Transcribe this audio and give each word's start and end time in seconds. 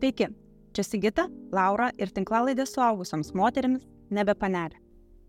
Sveiki, 0.00 0.30
čia 0.72 0.80
Sigita, 0.80 1.26
Laura 1.52 1.90
ir 2.00 2.08
tinklalaidė 2.16 2.64
suaugusioms 2.64 3.34
moteriams 3.36 3.82
Nebepanelė. 4.08 4.78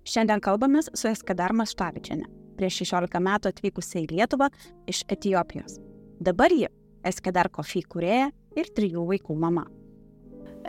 Šiandien 0.08 0.40
kalbamės 0.40 0.88
su 0.96 1.10
Eskadar 1.10 1.52
Maštavičiane, 1.60 2.24
prieš 2.56 2.78
16 2.86 3.20
metų 3.20 3.52
atvykusi 3.52 4.06
į 4.06 4.06
Lietuvą 4.14 4.48
iš 4.88 5.02
Etijopijos. 5.12 5.76
Dabar 6.24 6.56
ji 6.56 6.72
Eskadar 7.04 7.52
Kofi 7.52 7.84
kurėja 7.84 8.30
ir 8.56 8.72
trijų 8.72 9.04
vaikų 9.12 9.36
mama. 9.44 9.66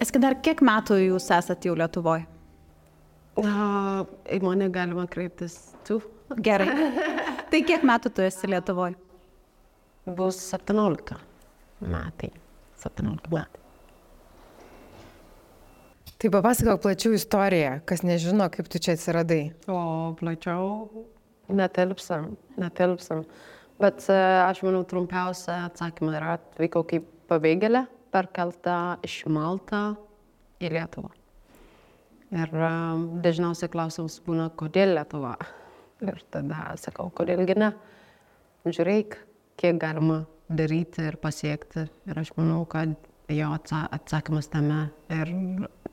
Eskadar, 0.03 0.41
kiek 0.43 0.67
metų 0.67 0.99
jūs 1.05 1.31
esate 1.39 1.71
jau 1.71 1.79
Lietuvoje? 1.79 2.27
Į 3.39 4.43
mane 4.43 4.71
galima 4.75 5.07
kreiptis 5.07 5.77
tu. 5.87 6.03
Gerai. 6.43 6.91
tai 7.55 7.63
kiek 7.71 7.87
metų 7.87 8.17
tu 8.19 8.27
esi 8.27 8.51
Lietuvoje? 8.51 8.99
Bus 10.11 10.43
17 10.51 11.23
metai. 11.87 12.35
17 12.83 13.31
metų. 13.31 13.62
Tai 16.23 16.29
papasakok 16.31 16.85
plačiau 16.85 17.17
istoriją, 17.17 17.81
kas 17.83 18.05
nežino, 18.07 18.45
kaip 18.55 18.69
tu 18.71 18.79
čia 18.79 18.93
atsiradai. 18.95 19.41
O 19.67 19.79
plačiau 20.21 20.87
netelpsam, 21.51 22.37
netelpsam. 22.63 23.25
Bet 23.83 24.05
uh, 24.07 24.45
aš 24.45 24.61
manau, 24.63 24.85
trumpiausia 24.87 25.65
atsakymą 25.65 26.15
yra 26.21 26.37
atvykau 26.37 26.87
kaip 26.87 27.09
pabėgėlė, 27.27 27.83
perkelta 28.15 29.01
iš 29.03 29.17
Malta 29.35 29.83
į 30.63 30.71
Lietuvą. 30.77 31.11
Ir 32.39 32.55
um, 32.55 33.05
dažniausiai 33.27 33.75
klausimas 33.75 34.21
būna, 34.23 34.53
kodėl 34.55 34.95
Lietuva. 35.01 35.35
Ir 36.07 36.23
tada 36.31 36.71
sakau, 36.79 37.11
kodėlgi 37.19 37.59
ne. 37.59 37.75
Žiūrėk, 38.71 39.19
kiek 39.59 39.83
galima 39.83 40.23
daryti 40.47 41.03
ir 41.03 41.19
pasiekti. 41.19 41.89
Ir 42.07 42.23
aš 42.23 42.31
manau, 42.39 42.63
kad 42.63 42.95
jo 43.27 43.55
atsakymas 43.59 44.55
tame. 44.55 44.85
Ir 45.11 45.35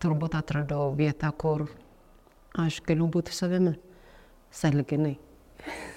turbūt 0.01 0.35
atradau 0.39 0.93
vietą, 0.97 1.31
kur 1.35 1.67
aš 2.59 2.79
galiu 2.87 3.09
būti 3.11 3.35
savimi. 3.35 3.75
Saliginai. 4.49 5.17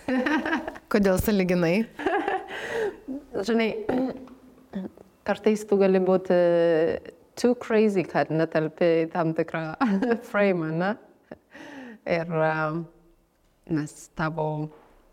Kodėl 0.92 1.20
saliginai? 1.22 1.86
Žinai, 3.48 3.68
kartais 5.24 5.64
tu 5.68 5.78
gali 5.80 6.02
būti 6.02 6.36
too 7.38 7.54
crazy, 7.54 8.04
kad 8.04 8.30
netalpi 8.32 8.90
į 9.04 9.08
tam 9.14 9.32
tikrą 9.36 9.64
frame, 10.30 10.72
ne? 10.76 10.92
Ir 12.08 12.28
um, 12.34 12.82
nes 13.70 13.94
tavo 14.18 14.46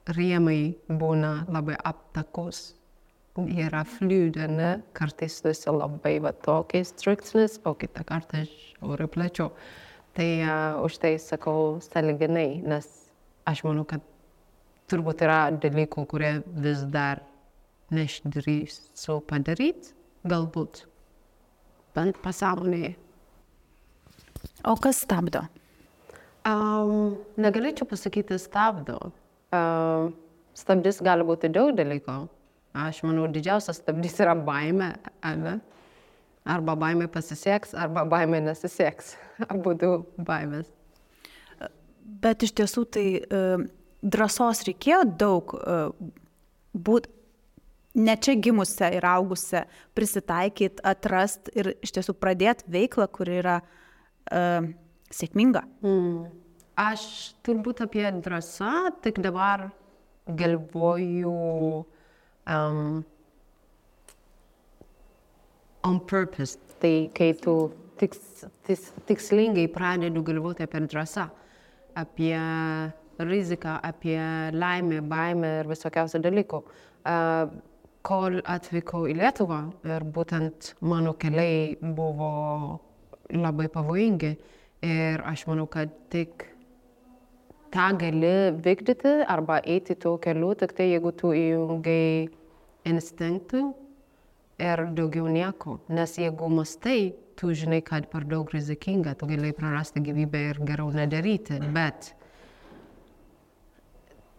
rėmai 0.09 0.73
būna 0.89 1.45
labai 1.53 1.77
aptakus. 1.77 2.73
Yra 3.47 3.85
fliūdė, 3.87 4.47
ne? 4.51 4.71
Kartais 4.97 5.39
tu 5.41 5.51
esi 5.51 5.71
labai 5.71 6.17
va 6.23 6.33
tokiais 6.33 6.91
striktnis, 6.93 7.59
o 7.65 7.75
kitą 7.77 8.03
kartą 8.07 8.43
žiauri 8.47 9.07
plačiau. 9.11 9.51
Tai 10.17 10.29
uh, 10.43 10.79
už 10.83 10.97
tai 10.99 11.13
sakau 11.21 11.77
saliginai, 11.85 12.61
nes 12.65 12.87
aš 13.47 13.63
manau, 13.67 13.85
kad 13.87 14.03
turbūt 14.89 15.23
yra 15.25 15.41
dalykų, 15.53 16.05
kurie 16.09 16.33
vis 16.63 16.81
dar 16.89 17.21
neišdrįstu 17.93 19.19
padaryti, 19.29 19.93
galbūt 20.29 20.83
bent 21.95 22.19
pasąmonėje. 22.23 22.95
O 24.67 24.75
kas 24.79 25.01
stabdo? 25.03 25.43
Um, 26.47 27.17
negalėčiau 27.39 27.87
pasakyti 27.89 28.37
stabdo. 28.39 29.11
Um, 29.55 30.13
stabdys 30.57 31.01
gali 31.03 31.25
būti 31.27 31.51
daug 31.51 31.73
dalykų. 31.77 32.19
Aš 32.77 33.01
manau, 33.01 33.25
didžiausias 33.31 33.79
stabdys 33.81 34.19
yra 34.21 34.35
baime. 34.37 34.91
Ne? 35.23 35.57
Arba 36.49 36.75
baimė 36.79 37.09
pasiseks, 37.11 37.73
arba 37.77 38.05
baimė 38.09 38.43
nesiseks. 38.45 39.15
Abu 39.53 39.73
du 39.77 39.93
baimės. 40.17 40.69
Bet 42.19 42.43
iš 42.45 42.53
tiesų 42.57 42.85
tai 42.93 43.05
uh, 43.21 43.63
drąsos 44.01 44.63
reikėjo 44.67 45.03
daug 45.19 45.53
uh, 45.57 45.91
būt 46.73 47.09
ne 47.99 48.15
čia 48.21 48.35
gimusią 48.37 48.91
ir 48.97 49.05
augusią 49.05 49.63
prisitaikyti, 49.97 50.81
atrasti 50.85 51.53
ir 51.57 51.71
iš 51.85 51.93
tiesų 51.97 52.15
pradėti 52.17 52.69
veiklą, 52.71 53.09
kuri 53.13 53.39
yra 53.41 53.59
uh, 53.61 54.69
sėkminga. 55.13 55.65
Mm. 55.85 56.29
Aš 56.79 57.03
turbūt 57.43 57.81
apie 57.83 58.05
drąsą 58.23 58.93
tik 59.03 59.19
dabar 59.19 59.67
galvoju 60.29 61.33
um, 62.49 63.05
on 65.83 65.99
purpose. 65.99 66.57
Tai 66.79 67.09
kai 67.13 67.33
tu 67.33 67.55
tiks, 67.99 68.45
tiks, 68.67 68.91
tikslingai 69.07 69.67
pradedi 69.71 70.23
galvoti 70.23 70.63
apie 70.63 70.81
drąsą, 70.87 71.29
apie 71.95 72.35
riziką, 73.19 73.79
apie 73.81 74.19
laimę, 74.53 75.01
baimę 75.01 75.55
ir 75.61 75.71
visokiausių 75.71 76.21
dalykų. 76.23 76.61
Uh, 76.99 77.57
kol 78.05 78.39
atvykau 78.47 79.07
į 79.11 79.17
Lietuvą 79.19 79.59
ir 79.87 80.05
būtent 80.15 80.73
mano 80.81 81.13
keliai 81.19 81.75
buvo 81.81 82.79
labai 83.33 83.67
pavojingi 83.71 84.31
ir 84.85 85.23
aš 85.27 85.45
manau, 85.49 85.67
kad 85.67 85.91
tik 86.13 86.47
tą 87.73 87.89
gali 87.99 88.35
vykdyti 88.65 89.19
arba 89.27 89.59
eiti 89.61 89.95
tuo 89.99 90.17
keliu, 90.17 90.53
tik 90.55 90.73
tai 90.77 90.89
jeigu 90.93 91.11
tu 91.11 91.33
įjungai 91.35 92.29
instinktų 92.87 93.63
ir 94.59 94.85
daugiau 94.95 95.27
nieko. 95.31 95.79
Nes 95.91 96.15
jeigu 96.19 96.49
mastai, 96.51 97.13
tu 97.39 97.53
žinai, 97.55 97.81
kad 97.85 98.09
per 98.11 98.25
daug 98.27 98.49
rizikinga, 98.53 99.15
tu 99.15 99.29
gali 99.29 99.53
prarasti 99.55 100.03
gyvybę 100.03 100.41
ir 100.51 100.63
geriau 100.67 100.91
nedaryti, 100.91 101.59
bet 101.75 102.13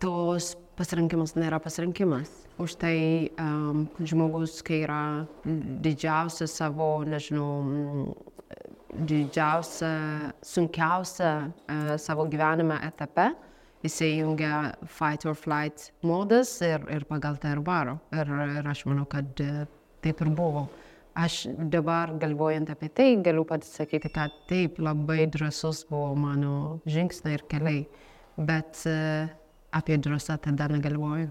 tos 0.01 0.55
pasirinkimas 0.77 1.37
nėra 1.37 1.61
pasirinkimas. 1.61 2.33
Už 2.61 2.77
tai 2.81 2.97
um, 3.41 3.87
žmogus, 4.05 4.59
kai 4.65 4.83
yra 4.84 5.03
didžiausia 5.84 6.49
savo, 6.49 6.91
nežinau, 7.09 8.15
didžiausia, 9.09 9.93
sunkiausia 10.45 11.31
uh, 11.49 11.95
savo 12.01 12.27
gyvenime 12.28 12.77
etape, 12.84 13.31
jisai 13.31 13.50
jungia 13.88 14.74
fight 14.86 15.24
or 15.24 15.34
flight 15.34 15.92
modas 16.02 16.60
ir, 16.60 16.84
ir 16.91 17.04
pagal 17.04 17.38
tai 17.41 17.52
ir 17.52 17.60
varo. 17.64 17.98
Ir, 18.12 18.28
ir 18.60 18.68
aš 18.68 18.84
manau, 18.86 19.06
kad 19.08 19.41
uh, 19.41 19.64
taip 20.02 20.20
ir 20.20 20.30
buvo. 20.36 20.68
Aš 21.14 21.48
dabar 21.58 22.12
galvojant 22.18 22.70
apie 22.70 22.88
tai 22.88 23.16
galiu 23.16 23.44
pasakyti, 23.44 24.12
kad 24.12 24.30
taip 24.48 24.78
labai 24.78 25.26
drąsus 25.26 25.86
buvo 25.88 26.14
mano 26.14 26.80
žingsniai 26.86 27.34
ir 27.34 27.44
keliai. 27.48 27.86
Bet 28.36 28.84
uh, 28.86 29.28
apie 29.72 29.98
drąsą 29.98 30.38
tada 30.38 30.68
negalvoju. 30.68 31.30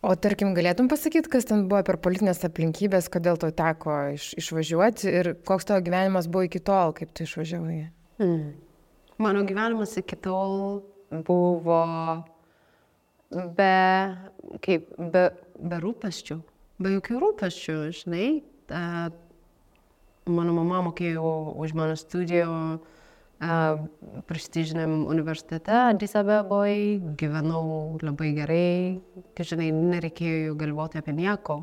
O 0.00 0.14
tarkim, 0.16 0.54
galėtum 0.56 0.86
pasakyti, 0.88 1.28
kas 1.28 1.44
ten 1.44 1.66
buvo 1.68 1.82
per 1.84 1.98
politinės 2.00 2.40
aplinkybės, 2.46 3.10
kodėl 3.12 3.36
tau 3.36 3.52
teko 3.52 3.96
iš, 4.14 4.30
išvažiuoti 4.40 5.12
ir 5.12 5.34
koks 5.44 5.68
tavo 5.68 5.82
gyvenimas 5.84 6.24
buvo 6.24 6.46
iki 6.46 6.62
tol, 6.64 6.94
kaip 6.96 7.12
tu 7.12 7.26
išvažiavai? 7.26 7.82
Mm. 8.22 8.69
Mano 9.20 9.42
gyvenimas 9.44 9.98
iki 10.00 10.16
tol 10.16 10.80
buvo 11.28 11.80
be, 13.28 13.74
kaip, 14.64 14.86
be, 14.96 15.24
be 15.60 15.80
rūpesčių, 15.82 16.38
be 16.80 16.92
jokių 16.94 17.18
rūpesčių, 17.26 17.74
žinai. 17.98 18.28
Ta, 18.70 18.80
mano 20.24 20.54
mama 20.56 20.80
mokėjo 20.86 21.32
už 21.60 21.74
mano 21.76 21.98
studijų 22.00 22.54
prestižiniam 24.28 25.06
universitete 25.12 25.76
Addis 25.90 26.16
Abeboje, 26.16 26.96
gyvenau 27.20 27.98
labai 28.00 28.32
gerai, 28.40 28.72
kad 29.36 29.52
žinai, 29.52 29.68
nereikėjo 29.72 30.56
galvoti 30.60 31.00
apie 31.00 31.12
nieko, 31.20 31.58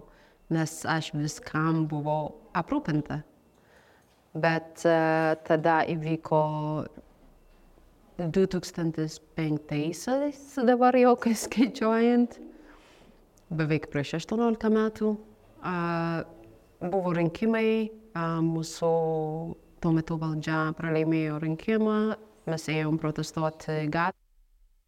nes 0.54 0.78
aš 0.86 1.10
viskam 1.18 1.88
buvau 1.90 2.36
aprūpinta. 2.54 3.24
Bet 4.38 4.86
uh, 4.86 5.34
tada 5.46 5.82
įvyko 5.90 6.46
2005-aisiais, 8.18 10.58
dabar 10.66 10.98
jau 10.98 11.14
kai 11.22 11.36
skaičiuojant, 11.38 12.40
beveik 13.54 13.86
prieš 13.94 14.18
18 14.24 14.74
metų, 14.74 15.14
uh, 15.62 16.26
buvo 16.82 17.14
rinkimai, 17.18 17.94
uh, 18.18 18.42
mūsų 18.42 18.90
tuo 19.82 19.92
metu 19.94 20.18
valdžia 20.18 20.72
pralaimėjo 20.78 21.38
rinkimą, 21.44 21.98
mes 22.50 22.68
ėjom 22.74 22.98
protestuoti 23.02 23.86
gatvę, 23.94 24.24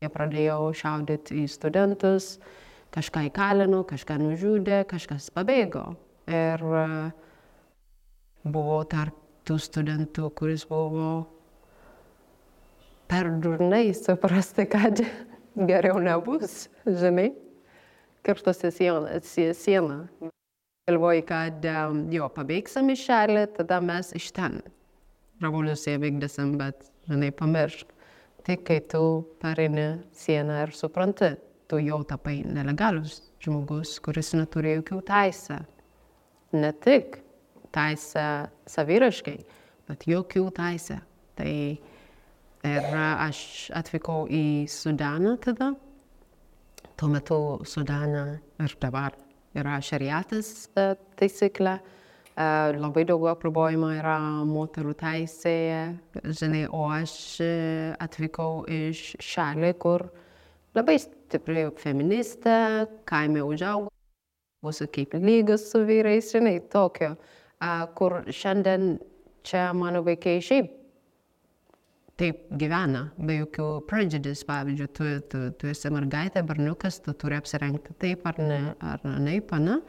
jie 0.01 0.09
pradėjo 0.09 0.57
šaudyti 0.79 1.43
į 1.43 1.47
studentus, 1.51 2.37
kažką 2.95 3.27
įkalino, 3.29 3.83
kažką 3.87 4.17
nužudė, 4.21 4.83
kažkas 4.89 5.29
pabėgo. 5.35 5.91
Ir 6.29 6.61
e, 6.61 6.85
buvo 8.45 8.79
tarp 8.89 9.17
tų 9.45 9.57
studentų, 9.61 10.29
kuris 10.37 10.65
buvo 10.69 11.09
per 13.09 13.29
durnai 13.41 13.93
suprasti, 13.97 14.65
kad 14.69 15.01
geriau 15.69 15.99
nebus, 16.03 16.67
žinai, 16.85 17.31
kirtosi 18.25 18.71
sieną. 18.71 20.07
galvoji, 20.89 21.21
kad 21.21 21.65
jo, 22.09 22.27
pabaigsim 22.33 22.89
iš 22.89 23.05
šalį, 23.05 23.45
tada 23.59 23.77
mes 23.81 24.13
iš 24.17 24.31
ten 24.33 24.61
revoliuciją 25.43 25.99
vykdysim, 26.01 26.55
bet, 26.59 26.89
žinai, 27.09 27.31
pamiršk. 27.35 27.93
Tik 28.47 28.63
kai 28.65 28.79
tu 28.89 29.03
perini 29.41 29.99
sieną 30.15 30.63
ir 30.63 30.73
supranti, 30.73 31.35
tu 31.69 31.77
jau 31.83 31.99
tapai 32.07 32.39
nelegalus 32.47 33.19
žmogus, 33.43 33.97
kuris 34.03 34.33
neturi 34.33 34.77
jokių 34.79 35.01
teisę. 35.05 35.59
Ne 36.57 36.71
tik 36.81 37.19
teisę 37.75 38.25
saviraškai, 38.69 39.37
bet 39.89 40.07
jokių 40.09 40.47
teisę. 40.57 40.99
Tai 41.37 41.53
ir 42.67 42.89
aš 42.99 43.69
atvykau 43.75 44.27
į 44.27 44.67
Sudaną 44.71 45.37
tada. 45.43 45.73
Tuo 46.99 47.07
metu 47.07 47.59
Sudane 47.63 48.41
ir 48.59 48.75
dabar 48.81 49.15
yra 49.55 49.79
šariatas 49.83 50.67
e, 50.75 50.91
taisyklė. 51.19 51.77
E, 51.79 52.47
labai 52.75 53.05
daug 53.07 53.23
apribojimų 53.31 53.93
yra 54.01 54.17
moterų 54.47 54.95
teisėje, 54.99 55.79
žinai, 56.41 56.65
o 56.67 56.83
aš 56.91 57.13
e, 57.43 57.51
atvykau 58.03 58.65
iš 58.67 59.13
šalį, 59.23 59.73
kur 59.79 60.09
labai 60.75 60.97
stipri 60.99 61.69
feministė, 61.79 62.57
kaime 63.09 63.45
užaugau, 63.47 63.93
būsiu 64.65 64.89
kaip 64.91 65.15
lygus 65.23 65.69
su 65.71 65.85
vyrais, 65.87 66.33
žinai, 66.35 66.57
tokio, 66.71 67.13
kur 67.95 68.21
šiandien 68.27 68.97
čia 69.47 69.69
mano 69.75 70.03
vaikai 70.03 70.39
šiaip 70.43 70.78
taip 72.19 72.41
gyvena, 72.59 73.05
be 73.17 73.39
jokių 73.39 73.67
prejudice, 73.87 74.43
pavyzdžiui, 74.47 74.89
tu, 74.95 75.09
tu, 75.31 75.43
tu 75.59 75.69
esi 75.71 75.91
mergaitė, 75.93 76.43
berniukas, 76.47 76.99
tu 77.05 77.15
turi 77.17 77.37
apsirengti 77.39 77.95
taip 78.01 78.27
ar 78.27 78.39
ne, 78.41 78.59
ar 78.83 79.03
ne, 79.07 79.37
pana. 79.45 79.79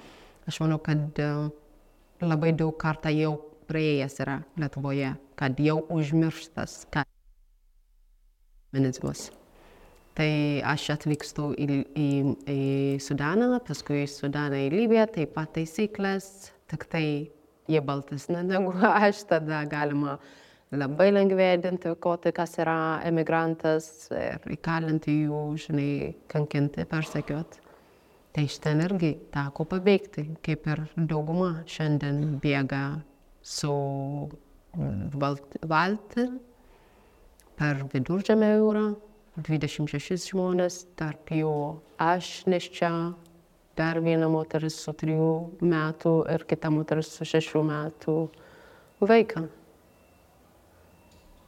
Aš 0.49 0.61
manau, 0.63 0.79
kad 0.83 1.19
labai 2.23 2.53
daug 2.57 2.77
kartą 2.81 3.13
jau 3.15 3.35
praėjęs 3.71 4.17
yra 4.23 4.41
Lietuvoje, 4.61 5.15
kad 5.39 5.59
jau 5.63 5.79
užmirštas, 5.95 6.85
kad 6.95 7.09
feminizmas. 8.71 9.29
Tai 10.19 10.31
aš 10.73 10.89
atvykstu 10.97 11.53
į, 11.55 11.67
į, 11.97 12.09
į 12.51 12.63
Sudaną, 13.03 13.53
paskui 13.67 14.03
į 14.05 14.11
Sudaną 14.11 14.59
į 14.67 14.73
Libiją, 14.75 15.07
taip 15.15 15.35
pat 15.37 15.55
taisyklės, 15.55 16.51
tik 16.71 16.85
tai 16.91 17.05
jie 17.71 17.83
baltesni 17.85 18.43
negu 18.45 18.75
aš, 19.07 19.25
tada 19.31 19.63
galima 19.71 20.19
labai 20.71 21.11
lengvai 21.11 21.55
identifikuoti, 21.57 22.33
kas 22.35 22.55
yra 22.63 23.01
emigrantas 23.07 24.11
ir 24.15 24.45
įkalinti 24.55 25.17
jų, 25.25 25.43
žinai, 25.65 25.91
kankinti, 26.31 26.87
persekioti. 26.91 27.67
Tai 28.31 28.45
iš 28.47 28.61
ten 28.63 28.79
irgi 28.85 29.17
teko 29.35 29.67
paveikti, 29.67 30.29
kaip 30.47 30.69
ir 30.71 30.85
dauguma 31.11 31.65
šiandien 31.67 32.39
bėga 32.43 32.85
su 33.43 33.73
valti 35.67 36.29
per 37.59 37.83
viduržėmę 37.91 38.53
jūrą, 38.55 38.85
26 39.41 40.31
žmonės, 40.31 40.85
tarp 40.99 41.33
jų 41.35 41.55
aš 41.99 42.45
neščia, 42.51 42.93
dar 43.79 43.99
viena 44.05 44.29
moteris 44.31 44.79
su 44.85 44.95
trijų 44.95 45.33
metų 45.65 46.15
ir 46.31 46.47
kita 46.47 46.71
moteris 46.71 47.11
su 47.17 47.27
šešių 47.27 47.65
metų 47.67 48.17
vaiką. 49.03 49.49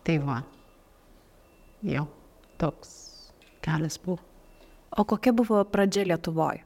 Tai 0.02 0.16
va, 0.18 0.40
jau 1.86 2.04
toks 2.58 2.88
kelias 3.62 3.98
buvo. 4.02 4.18
O 4.98 5.04
kokia 5.06 5.32
buvo 5.32 5.60
pradžia 5.64 6.02
Lietuvoje? 6.10 6.64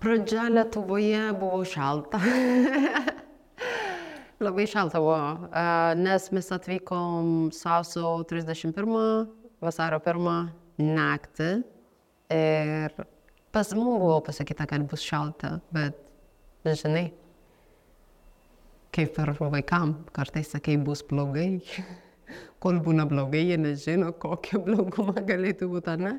Pradžia 0.00 0.48
Lietuvoje 0.48 1.20
buvo 1.36 1.60
šalta. 1.68 2.20
Labai 4.46 4.64
šalta 4.70 5.02
buvo, 5.02 5.50
nes 6.00 6.30
mes 6.32 6.50
atvykom 6.56 7.50
sausio 7.52 8.16
31 8.30 9.28
vasario 9.60 10.00
pirmą 10.00 10.38
naktį 10.80 11.50
ir 12.32 12.94
pas 13.52 13.74
mus 13.74 13.98
buvo 14.00 14.20
pasakyta, 14.24 14.64
kad 14.70 14.88
bus 14.88 15.02
šalta, 15.04 15.58
bet, 15.74 15.98
žinai, 16.64 17.10
kaip 18.94 19.18
ir 19.22 19.34
vaikam, 19.38 19.94
kartais 20.16 20.52
sakai, 20.54 20.76
bus 20.80 21.02
blogai. 21.06 21.60
Kol 22.62 22.80
būna 22.84 23.06
blogai, 23.08 23.44
jie 23.50 23.58
nežino, 23.60 24.12
kokia 24.20 24.60
bloguma 24.64 25.14
galėtų 25.24 25.70
būti, 25.72 25.94
ne? 26.02 26.18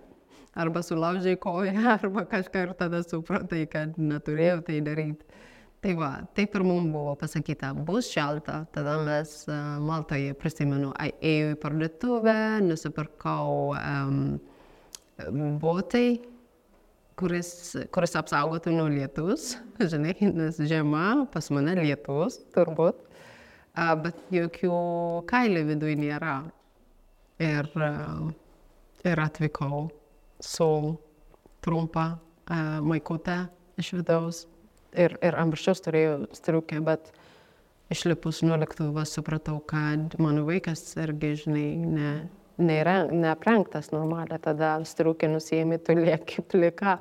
Arba 0.59 0.81
sulaužiai 0.83 1.37
koją, 1.39 1.75
arba 1.97 2.25
kažką 2.29 2.65
ir 2.65 2.73
tada 2.79 3.03
supratai, 3.05 3.65
kad 3.69 3.97
neturėjau 3.99 4.63
tai 4.67 4.79
daryti. 4.85 5.27
Tai 5.79 5.93
va, 5.95 6.09
taip 6.35 6.55
ir 6.57 6.63
mums 6.67 6.89
buvo 6.91 7.13
pasakyta, 7.15 7.69
bus 7.87 8.09
šalta, 8.11 8.65
tada 8.75 8.97
mes 9.05 9.29
uh, 9.47 9.77
Maltoje, 9.79 10.33
prisimenu, 10.35 10.89
ėjau 10.99 11.53
į 11.53 11.59
parduotuvę, 11.61 12.33
nusipirkau 12.65 13.77
um, 13.77 14.17
botai, 15.61 16.19
kuris, 17.19 17.51
kuris 17.93 18.15
apsaugotų 18.19 18.73
nuo 18.73 18.87
lietus, 18.91 19.53
žinai, 19.91 20.15
nes 20.31 20.57
žiema, 20.69 21.27
pas 21.33 21.51
mane 21.53 21.75
lietus, 21.81 22.39
turbūt, 22.55 23.03
uh, 23.03 23.09
bet 24.03 24.17
jokių 24.33 24.79
kailių 25.29 25.65
viduje 25.73 25.97
nėra. 25.99 26.39
Ir, 27.39 27.69
ir 29.07 29.19
atvykau 29.23 29.85
su 30.43 30.97
trumpa 31.63 32.19
maikute 32.83 33.45
iš 33.79 33.93
vidaus 33.95 34.41
ir, 34.91 35.15
ir 35.23 35.37
anksčiau 35.39 35.77
turėjau 35.79 36.17
striukę, 36.35 36.81
bet 36.83 37.13
išlipus 37.93 38.41
nuo 38.43 38.57
lėktuvo 38.59 39.05
supratau, 39.07 39.61
kad 39.63 40.17
mano 40.19 40.43
vaikas 40.49 40.83
irgi, 40.99 41.31
žinai, 41.45 41.67
ne, 41.79 42.11
nėra 42.59 43.07
neaprengtas 43.11 43.91
normaliai, 43.93 44.39
tada 44.43 44.75
striukė 44.85 45.29
nusijėmė, 45.31 45.79
tu 45.83 45.95
lieki 45.97 46.43
plika. 46.45 46.97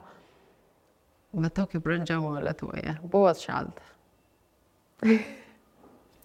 Bet 1.34 1.54
tokia 1.58 1.80
pradžia 1.84 2.18
buvo 2.22 2.40
Lietuvoje. 2.40 2.96
Buvo 3.04 3.32
šalta. 3.36 3.84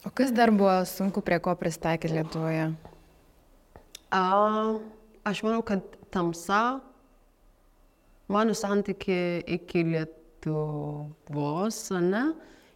o 0.08 0.12
kas 0.16 0.32
dar 0.32 0.54
buvo 0.56 0.80
sunku 0.88 1.22
prie 1.26 1.42
ko 1.44 1.56
pristaikyti 1.60 2.16
Lietuvoje? 2.16 2.72
A, 4.14 4.24
aš 5.28 5.44
manau, 5.44 5.62
kad 5.66 5.84
tamsa, 6.14 6.80
mano 8.32 8.56
santykiai 8.56 9.44
iki 9.58 9.84
Lietuvos, 9.92 11.80
ne? 12.00 12.28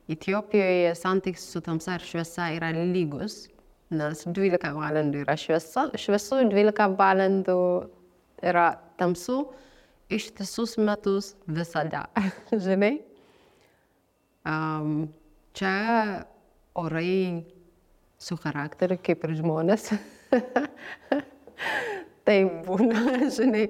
Etiopijoje 0.07 0.93
santykis 0.95 1.43
su 1.51 1.59
tamsa 1.61 1.97
ir 1.97 2.03
šviesa 2.07 2.47
yra 2.55 2.69
lygus, 2.71 3.49
nes 3.93 4.23
12 4.27 4.73
valandų 4.75 5.23
yra 5.23 5.35
šviesa, 5.39 5.87
šviesu, 5.95 6.41
12 6.51 6.97
valandų 6.99 7.59
yra 8.43 8.69
tamsu, 8.99 9.45
ištisus 10.09 10.77
metus 10.77 11.35
visada, 11.47 12.05
žinai. 12.65 12.97
Um, 14.47 15.09
čia 15.57 16.23
orai 16.77 17.43
su 18.17 18.37
charakteriu 18.39 18.99
kaip 19.03 19.25
ir 19.27 19.35
žmonės. 19.41 19.89
tai 22.27 22.37
būna, 22.67 23.03
žinai, 23.37 23.65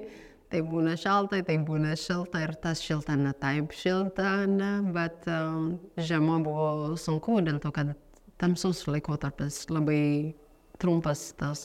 tai 0.50 0.62
būna 0.66 0.94
šalta, 0.98 1.40
tai 1.46 1.58
būna 1.62 1.94
šilta 1.98 2.42
ir 2.44 2.54
tas 2.62 2.82
šilta 2.84 3.16
ne 3.18 3.32
taip 3.38 3.74
šilta, 3.76 4.44
ne, 4.50 4.72
bet 4.94 5.26
um, 5.30 5.72
žiema 5.98 6.38
buvo 6.44 6.94
sunku 7.00 7.40
dėl 7.44 7.58
to, 7.62 7.72
kad 7.74 7.94
tamsus 8.38 8.84
laikotarpis 8.88 9.66
labai 9.72 10.34
trumpas 10.78 11.32
tas 11.38 11.62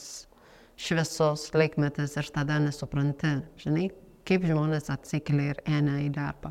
šviesos 0.80 1.48
laikmetis 1.54 2.16
ir 2.18 2.30
tada 2.34 2.58
nesupranti, 2.62 3.36
žinai, 3.62 3.88
kaip 4.26 4.46
žmonės 4.48 4.90
atsikelia 4.90 5.54
ir 5.54 5.62
eina 5.70 6.00
į 6.02 6.10
darbą. 6.14 6.50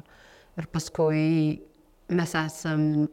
Ir 0.59 0.69
paskui 0.71 1.23
mes 2.13 2.35
esam, 2.39 3.07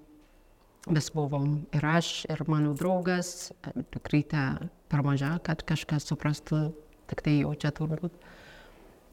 mes 0.91 1.09
buvom 1.15 1.65
ir 1.75 1.87
aš, 1.87 2.13
ir 2.31 2.45
mano 2.51 2.77
draugas, 2.79 3.51
dukrytė 3.95 4.45
per 4.91 5.03
maža, 5.07 5.35
kad 5.47 5.65
kažkas 5.67 6.07
suprastų, 6.11 6.69
tik 7.11 7.25
tai 7.27 7.41
jau 7.41 7.57
čia 7.59 7.73
turbūt 7.75 8.15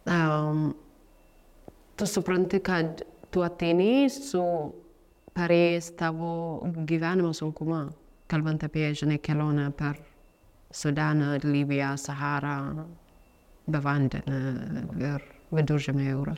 um, 0.07 0.75
tu 1.95 2.05
supranti, 2.05 2.59
kad 2.59 3.01
tu 3.29 3.43
ateini 3.43 4.09
su 4.09 4.43
pareis 5.37 5.91
tavo 5.93 6.65
gyvenimo 6.89 7.29
sunkumą, 7.37 7.91
kalbant 8.31 8.63
apie, 8.65 8.89
žinai, 8.97 9.19
kelionę 9.21 9.69
per 9.77 9.99
Sudaną, 10.73 11.37
Libiją, 11.43 11.93
Saharą, 12.01 12.87
be 13.67 13.79
vandenį 13.83 14.39
ir 15.03 15.27
viduržėmė 15.53 16.09
jūrą. 16.09 16.35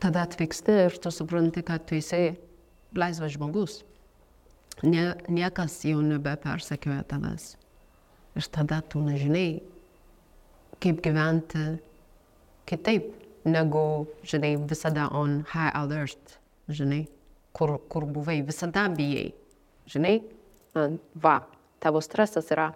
Tada 0.00 0.24
atvyksti 0.28 0.78
ir 0.86 0.96
tu 1.02 1.12
supranti, 1.12 1.64
kad 1.66 1.84
tu 1.88 1.98
esi 1.98 2.36
laisvas 2.96 3.34
žmogus. 3.34 3.80
Nie, 4.86 5.12
niekas 5.28 5.82
jau 5.84 6.00
nebepersekioja 6.04 7.04
tavęs. 7.10 7.54
Ir 8.38 8.48
tada 8.54 8.80
tu 8.86 9.02
nežinai, 9.04 9.60
kaip 10.80 11.02
gyventi 11.04 11.66
kitaip 12.70 13.10
negu, 13.44 14.06
žinai, 14.24 14.54
visada 14.70 15.08
on 15.12 15.42
high 15.52 15.72
alert, 15.74 16.38
žinai. 16.70 17.08
Kur, 17.56 17.78
kur 17.90 18.06
buvai, 18.06 18.40
visada 18.46 18.86
bijai. 18.92 19.30
Žinai, 19.90 20.16
va, 21.22 21.36
tavo 21.82 22.02
stresas 22.04 22.50
yra 22.54 22.70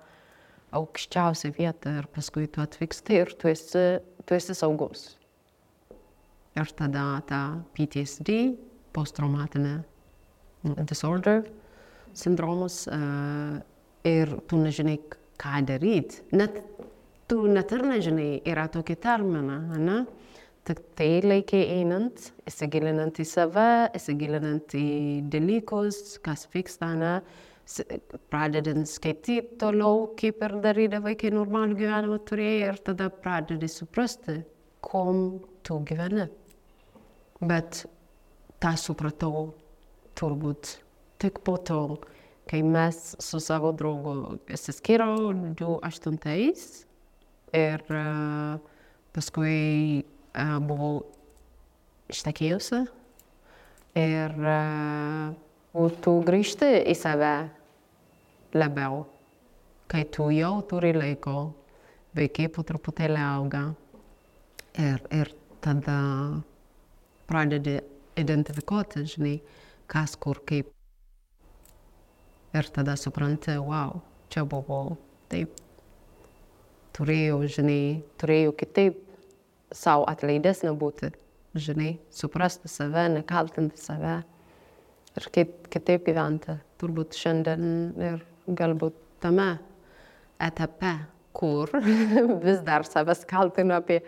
aukščiausia 0.75 1.52
vieta 1.54 1.93
ir 2.00 2.09
paskui 2.11 2.49
tu 2.50 2.62
atvyksti 2.64 3.21
ir 3.21 3.35
tu 3.38 3.50
esi, 3.50 3.85
tu 4.26 4.37
esi 4.37 4.57
saugus. 4.59 5.12
Ir 6.54 6.71
tada 6.78 7.04
ta 7.26 7.40
PTSD, 7.75 8.38
posttraumatinė 8.95 9.76
disorder 10.87 11.43
sindromas 12.14 12.85
uh, 12.87 13.59
ir 14.07 14.37
tu 14.49 14.59
nežinai, 14.61 14.99
ką 15.40 15.64
daryti. 15.66 16.23
Net 16.38 16.61
tu 17.28 17.43
net 17.50 17.73
ir 17.75 17.83
nežinai, 17.88 18.28
yra 18.47 18.69
tokia 18.71 18.99
termina, 19.00 19.59
ne? 19.78 20.04
Tik 20.64 20.78
tai 20.97 21.09
laikiai 21.21 21.80
einant, 21.80 22.30
įsigilinant 22.49 23.18
į 23.21 23.26
save, 23.28 23.71
įsigilinant 23.99 24.73
į 24.78 24.87
dalykus, 25.33 26.16
kas 26.25 26.47
vyksta, 26.54 26.94
ne? 26.97 27.18
pradedant 28.28 28.88
skaityti 28.88 29.56
toliau, 29.61 30.11
kaip 30.21 30.42
ir 30.44 30.54
darydavai, 30.64 31.14
kai 31.16 31.30
normalų 31.33 31.78
gyvenimą 31.78 32.18
turėjai 32.28 32.71
ir 32.71 32.80
tada 32.85 33.09
pradedi 33.09 33.68
suprasti, 33.73 34.42
kom 34.85 35.40
tu 35.64 35.78
gyveni. 35.88 36.26
Bet 37.40 37.85
tą 38.61 38.75
supratau 38.80 39.47
turbūt 40.16 40.76
tik 41.21 41.40
po 41.44 41.56
to, 41.56 41.99
kai 42.49 42.61
mes 42.64 43.14
su 43.25 43.40
savo 43.40 43.73
draugu 43.73 44.38
išsiskyrau 44.52 45.33
2008 45.56 46.85
ir 47.54 47.85
uh, 47.88 48.61
paskui 49.16 50.04
buvau 50.35 51.05
ištekėjusi 52.11 52.81
ir 53.99 54.35
tu 56.03 56.14
grįžti 56.26 56.71
į 56.91 56.95
save 56.99 57.35
labiau, 58.55 59.05
kai 59.91 60.05
tu 60.11 60.29
jau 60.35 60.57
turi 60.71 60.93
laiko, 60.95 61.55
vaikai 62.14 62.49
po 62.53 62.62
truputėlį 62.67 63.23
auga 63.23 63.64
ir, 64.79 65.03
ir 65.11 65.33
tada 65.64 65.99
pradedi 67.26 67.79
identifikuoti, 68.21 69.05
žinai, 69.11 69.38
kas 69.91 70.14
kur 70.17 70.43
kaip. 70.47 70.71
Ir 72.55 72.69
tada 72.71 72.95
supranti, 72.95 73.57
wow, 73.59 73.99
čia 74.31 74.45
buvo 74.47 74.97
taip. 75.33 75.59
Turėjau, 76.95 77.41
žinai, 77.50 78.05
turėjau 78.23 78.53
kitaip 78.55 79.00
savo 79.75 80.07
atleidesnė 80.11 80.73
būti, 80.78 81.11
žinai, 81.54 81.97
suprasti 82.14 82.71
save, 82.71 83.09
nekaltinti 83.19 83.81
save 83.81 84.21
ir 85.14 85.31
kitaip 85.71 86.07
gyventi. 86.07 86.59
Turbūt 86.81 87.16
šiandien 87.19 87.66
ir 88.02 88.23
galbūt 88.47 88.97
tame 89.23 89.54
etape, 90.43 90.97
kur 91.35 91.71
vis 92.47 92.62
dar 92.66 92.87
savęs 92.87 93.25
kaltinu 93.31 93.76
apie 93.78 94.02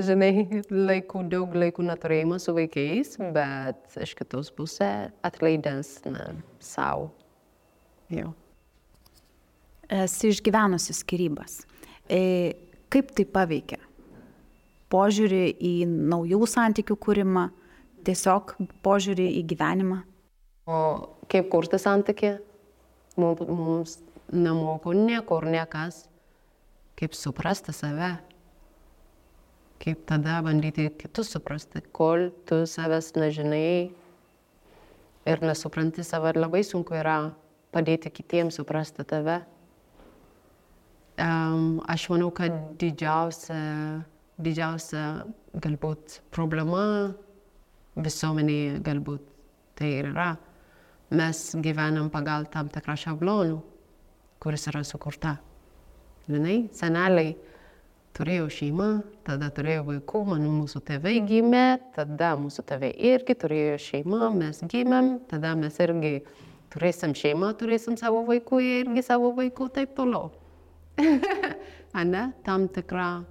žinai, 0.00 0.62
laikų, 0.70 1.24
daug 1.30 1.54
laikų 1.54 1.84
neturėjimo 1.86 2.38
su 2.42 2.54
vaikais, 2.56 3.14
bet 3.34 3.98
iš 4.02 4.14
kitos 4.18 4.50
pusės 4.54 5.12
atleidęs 5.26 5.96
savo. 6.62 7.12
Jo. 8.12 8.32
Esi 9.94 10.30
išgyvenusi 10.32 10.94
skirybas. 10.96 11.62
E, 12.08 12.20
kaip 12.92 13.12
tai 13.16 13.26
paveikia? 13.28 13.78
Požiūrį 14.94 15.44
į 15.58 15.74
naujų 15.90 16.46
santykių 16.46 16.96
kūrimą, 17.02 17.48
tiesiog 18.06 18.54
požiūrį 18.86 19.26
į 19.40 19.44
gyvenimą? 19.50 20.02
O 20.70 20.78
kaip 21.32 21.50
kurti 21.50 21.80
santykių? 21.82 22.36
Mums, 23.18 23.42
mums 23.48 23.96
nemoko 24.30 24.94
niekur 24.94 25.46
niekas, 25.50 26.04
kaip 26.98 27.18
suprasti 27.18 27.74
save 27.74 28.14
kaip 29.84 30.06
tada 30.08 30.40
bandyti 30.42 30.88
kitus 30.98 31.28
suprasti, 31.34 31.82
kol 31.92 32.30
tu 32.48 32.62
savęs 32.64 33.12
nežinai 33.18 33.92
ir 35.28 35.42
nesupranti 35.44 36.04
savo, 36.04 36.30
ir 36.32 36.40
labai 36.40 36.62
sunku 36.64 36.96
yra 36.96 37.34
padėti 37.74 38.12
kitiems 38.12 38.56
suprasti 38.56 39.04
tave. 39.04 39.42
Um, 41.20 41.82
aš 41.86 42.08
manau, 42.10 42.30
kad 42.34 42.54
didžiausia, 42.80 43.58
didžiausia 44.40 45.24
galbūt 45.62 46.20
problema 46.34 47.14
visuomenėje 47.94 48.80
galbūt 48.84 49.24
tai 49.78 49.90
ir 50.00 50.10
yra. 50.10 50.34
Mes 51.14 51.40
gyvenam 51.62 52.10
pagal 52.10 52.48
tam 52.50 52.70
tikrą 52.72 52.96
šablonų, 52.98 53.58
kuris 54.42 54.66
yra 54.70 54.82
sukurta. 54.86 55.36
Žinai, 56.26 56.64
seneliai 56.74 57.34
turėjau 58.16 58.48
šeimą, 58.52 58.88
tada 59.26 59.50
turėjau 59.54 59.84
vaikų, 59.90 60.22
man 60.30 60.46
mūsų 60.48 60.80
tėvai 60.88 61.18
gimė, 61.28 61.66
tada 61.96 62.32
mūsų 62.40 62.64
tėvai 62.70 62.90
irgi 63.12 63.36
turėjo 63.42 63.76
šeimą, 63.84 64.30
mes 64.38 64.62
gimėm, 64.70 65.18
tada 65.30 65.52
mes 65.58 65.78
irgi 65.82 66.14
turėsim 66.72 67.14
šeimą, 67.18 67.52
turėsim 67.60 67.98
savo 68.00 68.24
vaikų, 68.28 68.62
irgi 68.80 69.04
savo 69.06 69.34
vaikų, 69.36 69.68
taip 69.74 69.94
toliau. 69.98 70.32
Ane, 72.00 72.28
tam 72.46 72.68
tikra 72.70 73.24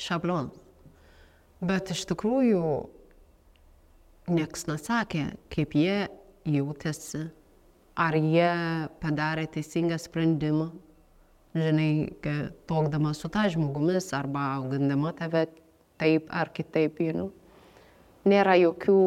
šablon. 0.00 0.50
Bet 1.64 1.92
iš 1.94 2.04
tikrųjų 2.10 2.64
nieks 4.34 4.66
nesakė, 4.68 5.26
kaip 5.52 5.74
jie 5.76 6.06
jautėsi, 6.48 7.28
ar 7.96 8.16
jie 8.18 8.50
padarė 9.02 9.46
teisingą 9.54 9.98
sprendimą, 10.00 10.70
žinai, 11.54 12.10
tokdama 12.68 13.14
su 13.14 13.30
ta 13.32 13.46
žmogumis 13.52 14.10
arba 14.16 14.48
augindama 14.58 15.14
tave 15.16 15.46
taip 16.00 16.28
ar 16.30 16.50
kitaip, 16.54 16.98
know. 17.12 17.30
Nėra 18.24 18.56
jokių 18.56 18.98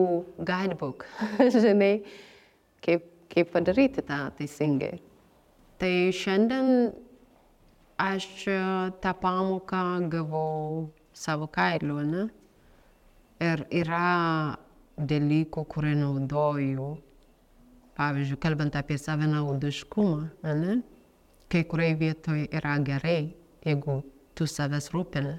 guidebook, 0.46 1.08
žinai, 1.56 2.04
kaip, 2.86 3.08
kaip 3.34 3.52
padaryti 3.52 4.04
tą 4.06 4.28
teisingai. 4.38 5.00
Tai 5.82 5.94
šiandien 6.14 6.94
aš 7.98 8.46
tą 9.02 9.14
pamoką 9.22 10.10
gavau 10.10 10.90
savo 11.14 11.48
kailiu, 11.48 12.00
ne? 12.06 12.28
Ir 13.42 13.66
yra 13.74 14.58
dalykų, 14.98 15.64
kurie 15.70 15.94
naudoju, 15.98 16.88
pavyzdžiui, 17.98 18.40
kalbant 18.42 18.78
apie 18.78 18.98
savinaudiškumą, 19.02 20.30
ne? 20.58 20.78
kai 21.48 21.64
kuriai 21.64 21.96
vietoj 21.96 22.48
yra 22.52 22.76
gerai, 22.84 23.32
jeigu 23.64 24.02
tu 24.36 24.48
savęs 24.50 24.90
rūpini, 24.92 25.38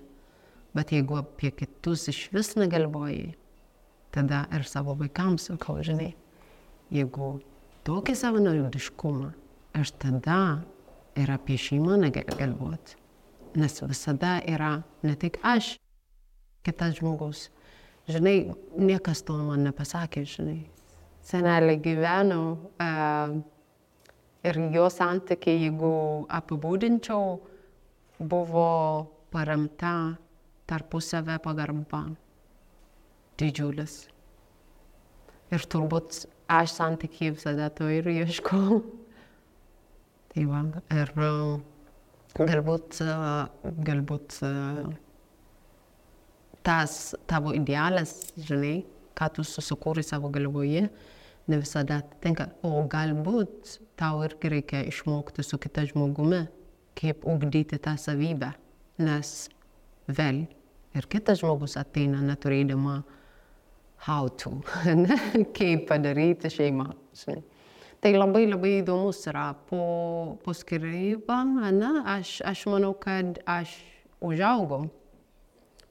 bet 0.74 0.94
jeigu 0.94 1.18
apie 1.20 1.50
kitus 1.52 2.06
iš 2.08 2.22
vis 2.32 2.54
negalvoji, 2.56 3.34
tada 4.14 4.46
ir 4.54 4.64
savo 4.64 4.94
vaikams 4.98 5.50
sakau, 5.50 5.76
žinai, 5.84 6.14
jeigu 6.94 7.34
tokį 7.84 8.16
savanoriškumą, 8.16 9.30
aš 9.76 9.92
tada 10.00 10.38
ir 11.18 11.34
apie 11.34 11.58
šeimą 11.60 11.98
negaliu 12.04 12.38
galvoti. 12.38 12.96
Nes 13.58 13.78
visada 13.82 14.38
yra 14.46 14.78
ne 15.02 15.14
tik 15.18 15.38
aš, 15.42 15.74
kitas 16.66 16.98
žmogus. 17.00 17.48
Žinai, 18.08 18.54
niekas 18.80 19.24
to 19.26 19.36
man 19.42 19.66
nepasakė, 19.66 20.24
žinai. 20.28 20.60
Senelė 21.28 21.74
gyveno, 21.84 22.42
uh, 22.80 23.38
Ir 24.46 24.58
jo 24.70 24.86
santykiai, 24.86 25.64
jeigu 25.64 25.90
apibūdinčiau, 26.30 27.38
buvo 28.30 28.68
paremta 29.34 30.14
tarpusavę 30.70 31.40
pagarbą. 31.42 32.04
Didžiulis. 33.38 33.96
Ir 35.50 35.66
turbūt 35.72 36.20
aš 36.54 36.76
santykiai 36.76 37.34
visada 37.34 37.66
to 37.74 37.90
ir 37.90 38.06
ieškau. 38.12 38.78
Tai 40.34 40.44
va, 40.50 40.62
ir 40.94 41.12
galbūt, 42.36 43.00
galbūt 43.86 44.38
tas 46.68 46.96
tavo 47.30 47.54
idealas, 47.56 48.12
žinai, 48.36 48.82
ką 49.18 49.30
tu 49.34 49.44
susikūri 49.46 50.04
savo 50.04 50.30
galvoje, 50.32 50.88
ne 51.48 51.58
visada 51.60 52.02
tinka. 52.22 52.50
O 52.62 52.84
galbūt 52.90 53.78
tau 53.98 54.22
irgi 54.26 54.52
reikia 54.52 54.84
išmokti 54.90 55.44
su 55.46 55.58
kita 55.58 55.86
žmogumi, 55.88 56.44
kaip 56.98 57.24
ugdyti 57.26 57.80
tą 57.82 57.96
savybę. 57.98 58.52
Nes 59.00 59.48
vėl 60.10 60.44
ir 60.98 61.06
kitas 61.10 61.40
žmogus 61.42 61.78
ateina 61.80 62.20
neturėdama 62.24 63.00
how 64.06 64.28
to, 64.28 64.60
ne? 65.04 65.18
kaip 65.56 65.88
padaryti 65.88 66.50
šeimą. 66.52 66.92
Žinai. 67.18 67.42
Tai 67.98 68.12
labai 68.14 68.44
labai 68.46 68.76
įdomus 68.78 69.24
yra 69.26 69.48
po, 69.66 69.82
po 70.44 70.52
skirybą, 70.54 71.38
ne? 71.74 71.92
Aš, 72.06 72.36
aš 72.46 72.62
manau, 72.70 72.92
kad 72.94 73.40
aš 73.42 73.72
užaugau 74.22 74.86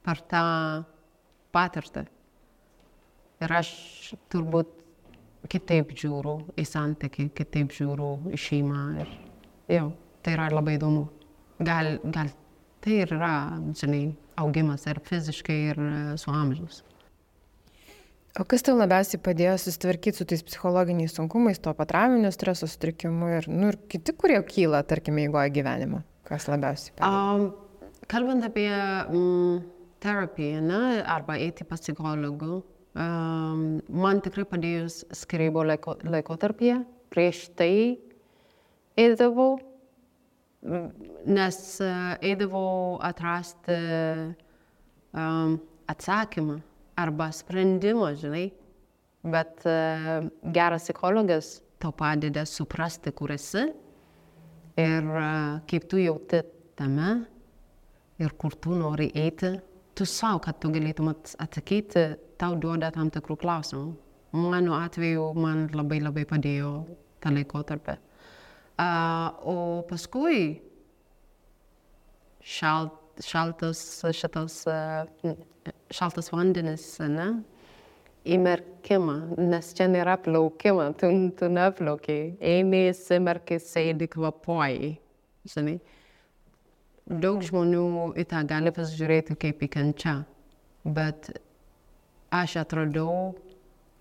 per 0.07 0.21
tą 0.31 0.43
patirtį. 1.51 2.05
Ir 3.43 3.53
aš 3.59 3.69
turbūt 4.31 4.71
kitaip 5.51 5.91
žiūriu 5.99 6.39
į 6.55 6.65
santykį, 6.67 7.27
kitaip 7.37 7.75
žiūriu 7.75 8.13
į 8.31 8.39
šeimą. 8.39 8.83
Ir 9.03 9.11
jau, 9.75 9.91
tai 10.23 10.37
yra 10.37 10.47
labai 10.55 10.77
įdomu. 10.79 11.05
Gal, 11.59 11.97
gal 12.07 12.31
tai 12.83 13.01
yra, 13.03 13.33
žinai, 13.75 14.05
augimas 14.39 14.87
ir 14.87 15.03
fiziškai, 15.03 15.59
ir 15.73 15.83
su 16.21 16.31
amžius. 16.31 16.85
O 18.37 18.43
kas 18.45 18.61
tau 18.61 18.75
labiausiai 18.77 19.17
padėjo 19.25 19.55
susitvarkyti 19.57 20.19
su 20.19 20.25
tais 20.29 20.43
psichologiniais 20.45 21.15
sunkumais, 21.17 21.57
to 21.57 21.71
patraminio 21.73 22.29
streso 22.33 22.67
sutrikimu 22.69 23.31
ir, 23.33 23.47
nu, 23.49 23.71
ir 23.71 23.79
kiti, 23.89 24.13
kurie 24.13 24.37
kyla, 24.45 24.83
tarkime, 24.85 25.23
įgoja 25.25 25.49
gyvenimo? 25.55 26.03
Kas 26.27 26.45
labiausiai 26.51 26.93
padėjo? 26.99 27.47
Um, 27.47 28.03
kalbant 28.11 28.45
apie 28.45 28.67
mm, 28.69 29.63
terapiją, 30.05 30.61
ne, 30.69 30.81
arba 31.01 31.39
eiti 31.41 31.65
pas 31.65 31.81
psichologų, 31.81 32.59
um, 32.93 33.65
man 34.05 34.21
tikrai 34.21 34.45
padėjus 34.53 34.99
skrybo 35.23 35.65
laiko, 35.65 35.97
laikotarpyje, 36.05 36.83
prieš 37.09 37.47
tai 37.57 37.71
eidavau, 39.01 39.55
nes 41.25 41.61
eidavau 42.21 42.99
atrasti 43.01 43.81
um, 45.17 45.57
atsakymą 45.89 46.61
arba 46.97 47.31
sprendimo, 47.31 48.09
žinai. 48.15 48.49
Bet 49.27 49.65
uh, 49.65 50.27
geras 50.53 50.87
psichologas 50.87 51.57
tau 51.81 51.91
padeda 51.93 52.45
suprasti, 52.45 53.11
kur 53.11 53.33
esi 53.33 53.65
ir 54.77 55.09
uh, 55.09 55.57
kaip 55.69 55.87
tu 55.89 55.99
jauti 56.01 56.41
tame 56.77 57.09
ir 58.21 58.33
kur 58.39 58.55
tu 58.55 58.75
nori 58.77 59.09
eiti. 59.13 59.57
Tu 59.97 60.05
savo, 60.05 60.39
kad 60.45 60.59
tu 60.61 60.69
galėtum 60.69 61.09
atsakyti, 61.09 62.03
tau 62.37 62.57
duoda 62.61 62.91
tam 62.93 63.09
tikrų 63.13 63.39
klausimų. 63.41 63.87
Mano 64.37 64.75
atveju 64.77 65.31
man 65.37 65.65
labai 65.73 65.97
labai 66.03 66.25
padėjo 66.29 66.71
tą 67.23 67.33
laikotarpį. 67.33 67.97
Uh, 68.77 69.33
o 69.41 69.55
paskui 69.89 70.59
šalt, 72.45 72.99
šaltas 73.25 73.81
šitas 74.13 74.59
uh, 74.69 75.33
šaltas 75.93 76.31
vandenis, 76.33 76.85
ne? 77.11 77.27
Įmerkimą, 78.27 79.37
nes 79.39 79.69
čia 79.77 79.87
nėra 79.87 80.17
plaukimą, 80.19 80.89
tu, 80.99 81.09
tu 81.39 81.47
neplaukiai, 81.51 82.33
eini, 82.43 82.89
įsimerki, 82.89 83.59
sėdi, 83.63 84.09
kvapuoji, 84.11 84.97
žinai. 85.47 85.77
Daug 87.07 87.39
žmonių 87.47 88.11
į 88.19 88.25
tą 88.27 88.41
gali 88.49 88.73
pasižiūrėti 88.75 89.37
kaip 89.39 89.63
į 89.63 89.71
kančią, 89.77 90.17
bet 90.83 91.31
aš 92.35 92.57
atradau 92.65 93.31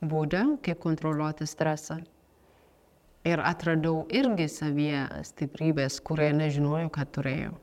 būdą, 0.02 0.56
kaip 0.66 0.82
kontroliuoti 0.82 1.46
stresą. 1.46 2.00
Ir 3.26 3.42
atradau 3.42 4.04
irgi 4.14 4.46
savyje 4.50 5.06
stiprybės, 5.26 5.98
kurie 6.02 6.32
nežinojau, 6.34 6.90
kad 6.94 7.10
turėjau. 7.14 7.54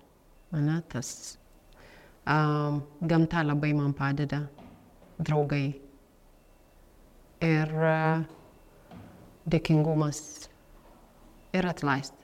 Mane 0.52 0.82
tas 0.92 1.38
gamta 2.26 3.44
labai 3.44 3.74
man 3.76 3.94
padeda, 3.94 4.46
draugai. 5.20 5.74
Ir 7.44 7.74
uh, 7.76 8.24
dėkingumas. 9.50 10.50
Ir 11.54 11.68
atleisti. 11.68 12.18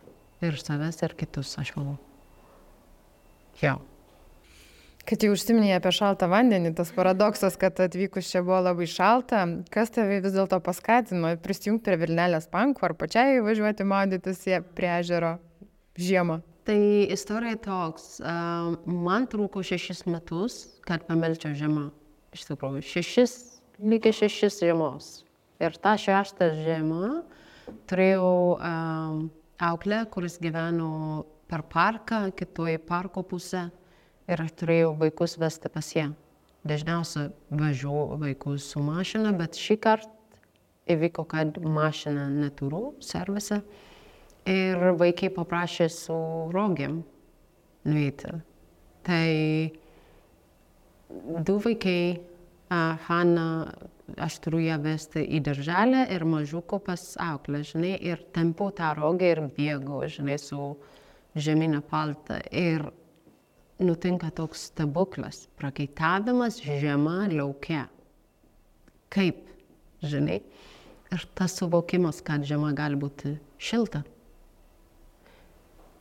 Ir 0.46 0.56
savęs, 0.56 1.02
ir 1.04 1.16
kitus, 1.20 1.52
aš 1.60 1.74
manau. 1.76 1.98
Jo. 3.60 3.76
Kad 5.10 5.24
jau 5.26 5.34
užsiminėjai 5.34 5.80
apie 5.80 5.92
šaltą 5.96 6.28
vandenį, 6.30 6.72
tas 6.78 6.92
paradoksas, 6.96 7.58
kad 7.60 7.80
atvykus 7.82 8.30
čia 8.30 8.44
buvo 8.46 8.60
labai 8.62 8.86
šalta, 8.88 9.42
kas 9.74 9.92
tave 9.96 10.20
vis 10.24 10.36
dėlto 10.36 10.60
paskatino 10.64 11.34
prisijungti 11.44 11.88
prie 11.90 11.98
Vilnelės 12.04 12.46
pankų 12.52 12.86
ar 12.88 12.96
pačiai 13.00 13.42
važiuoti 13.44 13.88
maudytis 13.90 14.46
prie 14.78 14.92
ežero 15.00 15.34
žiemą? 16.00 16.40
Tai 16.70 17.08
istorija 17.10 17.58
toks, 17.58 18.20
man 18.86 19.24
trūko 19.26 19.64
šešis 19.66 20.04
metus, 20.06 20.58
kad 20.86 21.02
pamelčiau 21.08 21.56
žiemą. 21.58 21.88
Iš 22.38 22.44
tikrųjų, 22.46 22.84
šešis, 22.86 23.34
lygiai 23.82 24.14
šešis 24.14 24.60
žiemos. 24.62 25.08
Ir 25.58 25.80
tą 25.82 25.96
šeštą 25.98 26.52
žiemą 26.60 27.24
turėjau 27.90 28.30
um, 28.54 29.26
auklę, 29.58 30.04
kuris 30.14 30.38
gyveno 30.38 30.92
per 31.50 31.66
parką, 31.74 32.22
kitoje 32.38 32.78
parko 32.86 33.26
pusę. 33.26 33.66
Ir 34.30 34.46
aš 34.46 34.54
turėjau 34.62 34.94
vaikus 35.02 35.40
vesti 35.42 35.74
pas 35.74 35.90
ją. 35.98 36.12
Dažniausiai 36.70 37.34
važiuoju 37.50 38.22
vaikus 38.28 38.70
su 38.76 38.86
mašina, 38.86 39.34
bet 39.34 39.58
šį 39.58 39.82
kartą 39.90 40.14
įvyko, 40.86 41.26
kad 41.34 41.58
mašiną 41.58 42.30
neturiu 42.30 42.92
servise. 43.02 43.64
Uh, 43.66 43.86
ir 44.48 44.92
vaikai 45.00 45.30
paprašė 45.34 45.88
su 45.92 46.18
rogėm 46.54 47.02
nueiti. 47.88 48.34
Tai 49.04 49.72
du 51.46 51.58
vaikai, 51.64 52.20
Hanna, 52.70 53.48
aš 54.22 54.38
turiu 54.44 54.62
ją 54.62 54.78
vesti 54.84 55.24
į 55.26 55.42
darželę 55.46 56.06
ir 56.14 56.26
mažiuko 56.28 56.80
pas 56.86 57.02
auklę, 57.22 57.64
žinai, 57.66 57.96
ir 58.06 58.22
tempu 58.36 58.70
tą 58.76 58.94
rogę 58.98 59.32
ir 59.34 59.42
bėgu, 59.56 60.04
žinai, 60.12 60.38
su 60.42 60.76
žemynė 61.34 61.82
palta. 61.90 62.40
Ir 62.54 62.86
nutinka 63.82 64.30
toks 64.36 64.68
stebuklas, 64.70 65.48
prakaitavimas 65.58 66.62
žiema 66.66 67.24
laukia. 67.34 67.88
Kaip, 69.10 69.42
žinai, 70.06 70.44
ir 71.10 71.28
tas 71.34 71.58
suvokimas, 71.58 72.22
kad 72.22 72.46
žiema 72.46 72.76
gali 72.78 73.00
būti 73.00 73.34
šilta 73.58 74.04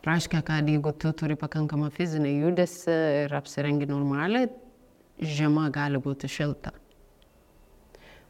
reiškia, 0.09 0.43
kad 0.47 0.69
jeigu 0.69 0.93
tu 0.97 1.13
turi 1.17 1.37
pakankamą 1.39 1.91
fizinį 1.95 2.35
judesį 2.43 2.97
ir 3.25 3.35
apsirengi 3.39 3.89
normaliai, 3.91 4.51
žiema 5.19 5.69
gali 5.75 6.01
būti 6.03 6.31
šilta. 6.31 6.73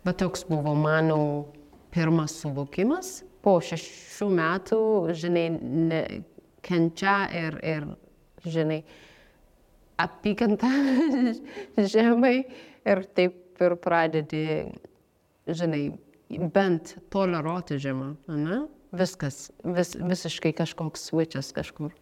Bet 0.05 0.21
toks 0.23 0.45
buvo 0.49 0.75
mano 0.79 1.19
pirmas 1.95 2.37
suvokimas. 2.43 3.19
Po 3.45 3.59
šešių 3.63 4.29
metų, 4.35 4.81
žinai, 5.17 5.45
ne, 5.89 6.01
kenčia 6.67 7.19
ir, 7.39 7.59
ir, 7.63 7.87
žinai, 8.45 8.81
apykanta 9.99 10.71
žemai 11.95 12.35
ir 12.89 13.05
taip 13.15 13.63
ir 13.63 13.75
pradedi, 13.83 14.45
žinai, 15.47 15.83
bent 16.55 16.97
toleruoti 17.13 17.79
žemą. 17.83 18.13
Ne? 18.35 18.61
Viskas, 18.93 19.51
vis, 19.65 19.93
visiškai 20.01 20.55
kažkoks 20.57 21.11
switchas 21.11 21.53
kažkur. 21.53 21.93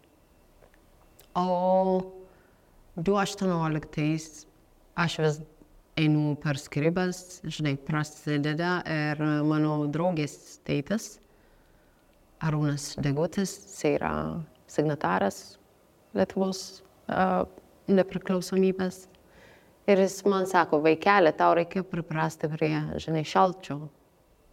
O 1.35 2.13
2018 2.97 4.47
aš 4.95 5.19
vis 5.19 5.41
einu 5.97 6.37
per 6.41 6.61
skirybas, 6.61 7.41
žinai, 7.45 7.75
prasideda 7.81 8.79
ir 8.87 9.21
mano 9.49 9.79
draugės 9.91 10.61
tėtas, 10.67 11.17
Arūnas 12.45 12.95
Degutis, 13.01 13.53
jis 13.65 13.97
yra 13.97 14.13
signataras 14.69 15.57
Lietuvos 16.17 16.83
uh, 17.09 17.45
nepriklausomybės. 17.89 19.07
Ir 19.87 20.03
jis 20.03 20.19
man 20.29 20.49
sako, 20.51 20.81
vaikelė, 20.85 21.33
tau 21.37 21.55
reikia 21.57 21.85
priprasti 21.87 22.51
prie, 22.53 22.75
žinai, 23.01 23.23
šalčio. 23.29 23.79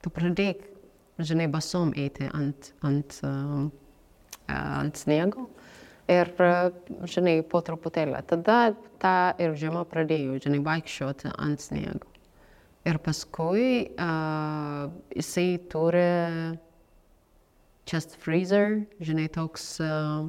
Tu 0.03 0.11
pradėk 0.13 0.67
žinai, 1.19 1.47
basom 1.51 1.93
eiti 1.97 2.27
ant, 2.33 2.71
ant, 2.85 3.19
uh, 3.27 3.67
ant 4.49 4.97
sniego. 4.97 5.47
Ir, 6.11 6.29
žinai, 7.07 7.37
po 7.47 7.61
truputėlį. 7.63 8.19
Tada 8.27 8.57
tą 8.99 9.15
ir 9.39 9.53
žiemą 9.59 9.85
pradėjau, 9.87 10.35
žinai, 10.43 10.59
vaikščioti 10.65 11.31
ant 11.31 11.63
sniego. 11.63 12.09
Ir 12.83 12.99
paskui 12.99 13.93
uh, 13.95 14.89
jisai 15.15 15.47
turi 15.71 16.07
chest 17.87 18.17
freezer, 18.19 18.81
žinai, 18.99 19.29
toks 19.31 19.77
uh, 19.83 20.27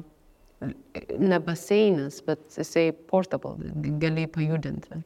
ne 1.19 1.41
baseinas, 1.43 2.21
bet 2.23 2.47
jisai 2.55 2.93
portable, 3.09 3.57
gali 3.99 4.29
pajudinti. 4.31 5.03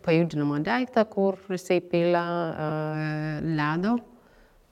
Pajudinamą 0.00 0.62
daiktą, 0.64 1.04
kur 1.12 1.36
jisai 1.52 1.82
pila 1.84 2.24
uh, 2.48 3.44
ledo 3.44 3.98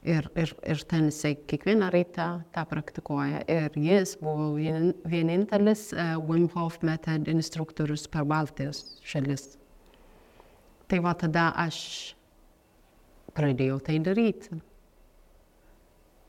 Ir, 0.05 0.27
ir, 0.37 0.51
ir 0.69 0.81
ten 0.85 1.07
jisai 1.09 1.33
kiekvieną 1.49 1.87
rytą 1.89 2.27
tą 2.53 2.63
praktikuoja. 2.69 3.39
Ir 3.49 3.73
jis 3.81 4.11
buvo 4.21 4.51
vienintelis 5.09 5.87
uh, 5.95 6.19
Wim 6.29 6.45
Hof 6.53 6.83
method 6.85 7.31
instruktorius 7.33 8.05
per 8.13 8.27
Baltijos 8.29 8.99
šalis. 9.01 9.55
Tai 10.93 10.99
va 11.07 11.15
tada 11.17 11.47
aš 11.57 11.79
pradėjau 13.33 13.79
tai 13.87 13.97
daryti. 14.05 14.61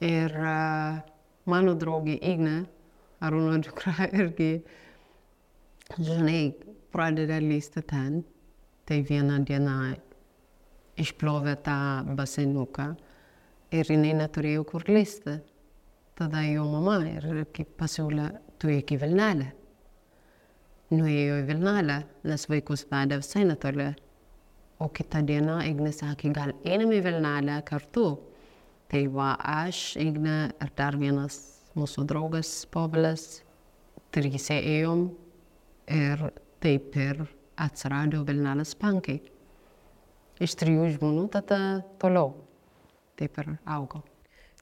Ir 0.07 0.39
uh, 0.39 1.03
mano 1.51 1.75
draugė 1.75 2.15
Igne, 2.31 2.61
Arūno 3.27 3.59
dukra, 3.59 4.07
irgi, 4.21 4.53
žinai, 5.99 6.53
pradeda 6.95 7.43
lysti 7.43 7.83
ten. 7.83 8.21
Tai 8.87 9.03
vieną 9.03 9.41
dieną 9.43 9.79
išplovė 11.03 11.57
tą 11.65 11.81
baseinuką 12.15 12.93
Ir 13.75 13.89
jinai 13.91 14.13
neturėjo 14.15 14.63
kur 14.69 14.85
lysti. 14.87 15.39
Tada 16.15 16.45
jo 16.47 16.63
mama 16.69 17.01
ir 17.09 17.25
kaip 17.51 17.73
pasiūlė, 17.79 18.29
tu 18.61 18.69
iki 18.71 18.95
Vilnelę. 19.01 19.49
Nuėjo 20.95 21.41
į 21.41 21.47
Vilnelę, 21.49 21.97
nes 22.29 22.45
vaikus 22.47 22.85
vedė 22.87 23.17
visai 23.19 23.43
netoli. 23.49 23.89
O 24.79 24.87
kitą 24.95 25.21
dieną 25.27 25.57
Ignė 25.67 25.91
sakė, 25.95 26.31
gal 26.35 26.53
einam 26.63 26.93
į 26.95 27.01
Vilnelę 27.03 27.57
kartu. 27.67 28.05
Tai 28.91 29.01
va, 29.11 29.33
aš, 29.65 29.97
Ignė 29.99 30.37
ir 30.61 30.71
dar 30.77 30.95
vienas 31.01 31.41
mūsų 31.75 32.05
draugas 32.07 32.53
Povilas, 32.71 33.41
trysia 34.15 34.61
ėjom 34.61 35.09
ir 35.91 36.27
taip 36.63 36.95
ir 36.95 37.25
atsirado 37.59 38.23
Vilnelės 38.27 38.71
pankai. 38.79 39.19
Iš 40.39 40.55
trijų 40.59 40.93
žmonių 40.95 41.27
tada 41.35 41.59
toliau. 41.99 42.44
Taip 43.19 43.37
ir 43.41 43.51
augo. 43.65 44.03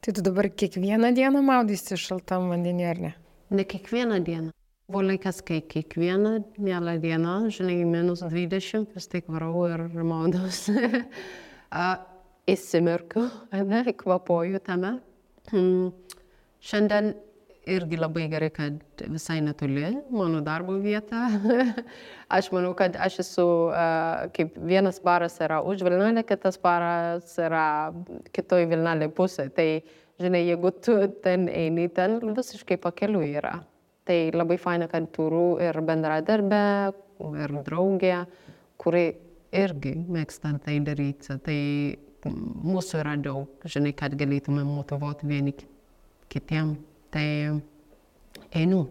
Tai 0.04 0.14
tu 0.14 0.22
dabar 0.22 0.50
kiekvieną 0.50 1.14
dieną 1.16 1.42
maudysi 1.46 1.98
šaltam 1.98 2.50
vandenį, 2.52 2.86
ar 2.90 3.00
ne? 3.00 3.14
Ne 3.56 3.64
kiekvieną 3.64 4.20
dieną. 4.26 4.52
Buvo 4.92 5.06
laikas, 5.08 5.40
kai 5.48 5.62
kiekvieną 5.64 6.34
mielą 6.60 6.98
dieną, 7.00 7.36
žinai, 7.56 7.80
minus 7.88 8.22
20, 8.22 8.92
vis 8.98 9.08
tik 9.08 9.30
varau 9.32 9.64
ir 9.72 9.88
maudausi. 10.04 10.76
Įsimirkiu, 12.54 13.30
ne, 13.56 13.84
kvapoju 13.96 14.60
tame. 14.66 14.98
Mm. 15.54 15.94
Šiandien 16.64 17.14
irgi 17.66 17.98
labai 17.98 18.28
gerai, 18.32 18.50
kad 18.52 19.04
visai 19.08 19.40
netoli 19.42 19.86
mano 20.12 20.42
darbo 20.44 20.76
vieta. 20.82 21.28
aš 22.38 22.50
manau, 22.52 22.74
kad 22.76 22.96
aš 23.00 23.20
esu, 23.24 23.48
kaip 24.36 24.58
vienas 24.60 25.00
baras 25.04 25.40
yra 25.44 25.62
už 25.64 25.84
Vilnelę, 25.86 26.26
kitas 26.28 26.60
baras 26.62 27.38
yra 27.40 27.94
kitoj 28.36 28.68
Vilnelė 28.72 29.10
pusė. 29.16 29.48
Tai, 29.56 29.68
žinai, 30.22 30.44
jeigu 30.50 30.74
tu 30.84 30.98
ten 31.24 31.48
eini, 31.52 31.90
ten 31.90 32.20
visiškai 32.36 32.80
pakeliu 32.84 33.24
yra. 33.24 33.58
Tai 34.04 34.20
labai 34.36 34.60
faina, 34.60 34.90
kad 34.92 35.08
turiu 35.16 35.60
ir 35.64 35.80
bendradarbę, 35.88 36.64
ir 37.40 37.60
draugę, 37.64 38.24
kuri 38.82 39.06
irgi 39.56 39.96
mėgsta 40.12 40.58
tai 40.66 40.82
daryti. 40.84 41.38
Tai 41.46 41.60
mūsų 42.74 43.00
yra 43.04 43.16
daug, 43.20 43.64
žinai, 43.64 43.96
kad 43.96 44.16
galėtume 44.20 44.66
motivuoti 44.68 45.30
vieni 45.30 45.56
kitiem. 46.32 46.76
Tai 47.14 47.62
einu, 48.58 48.88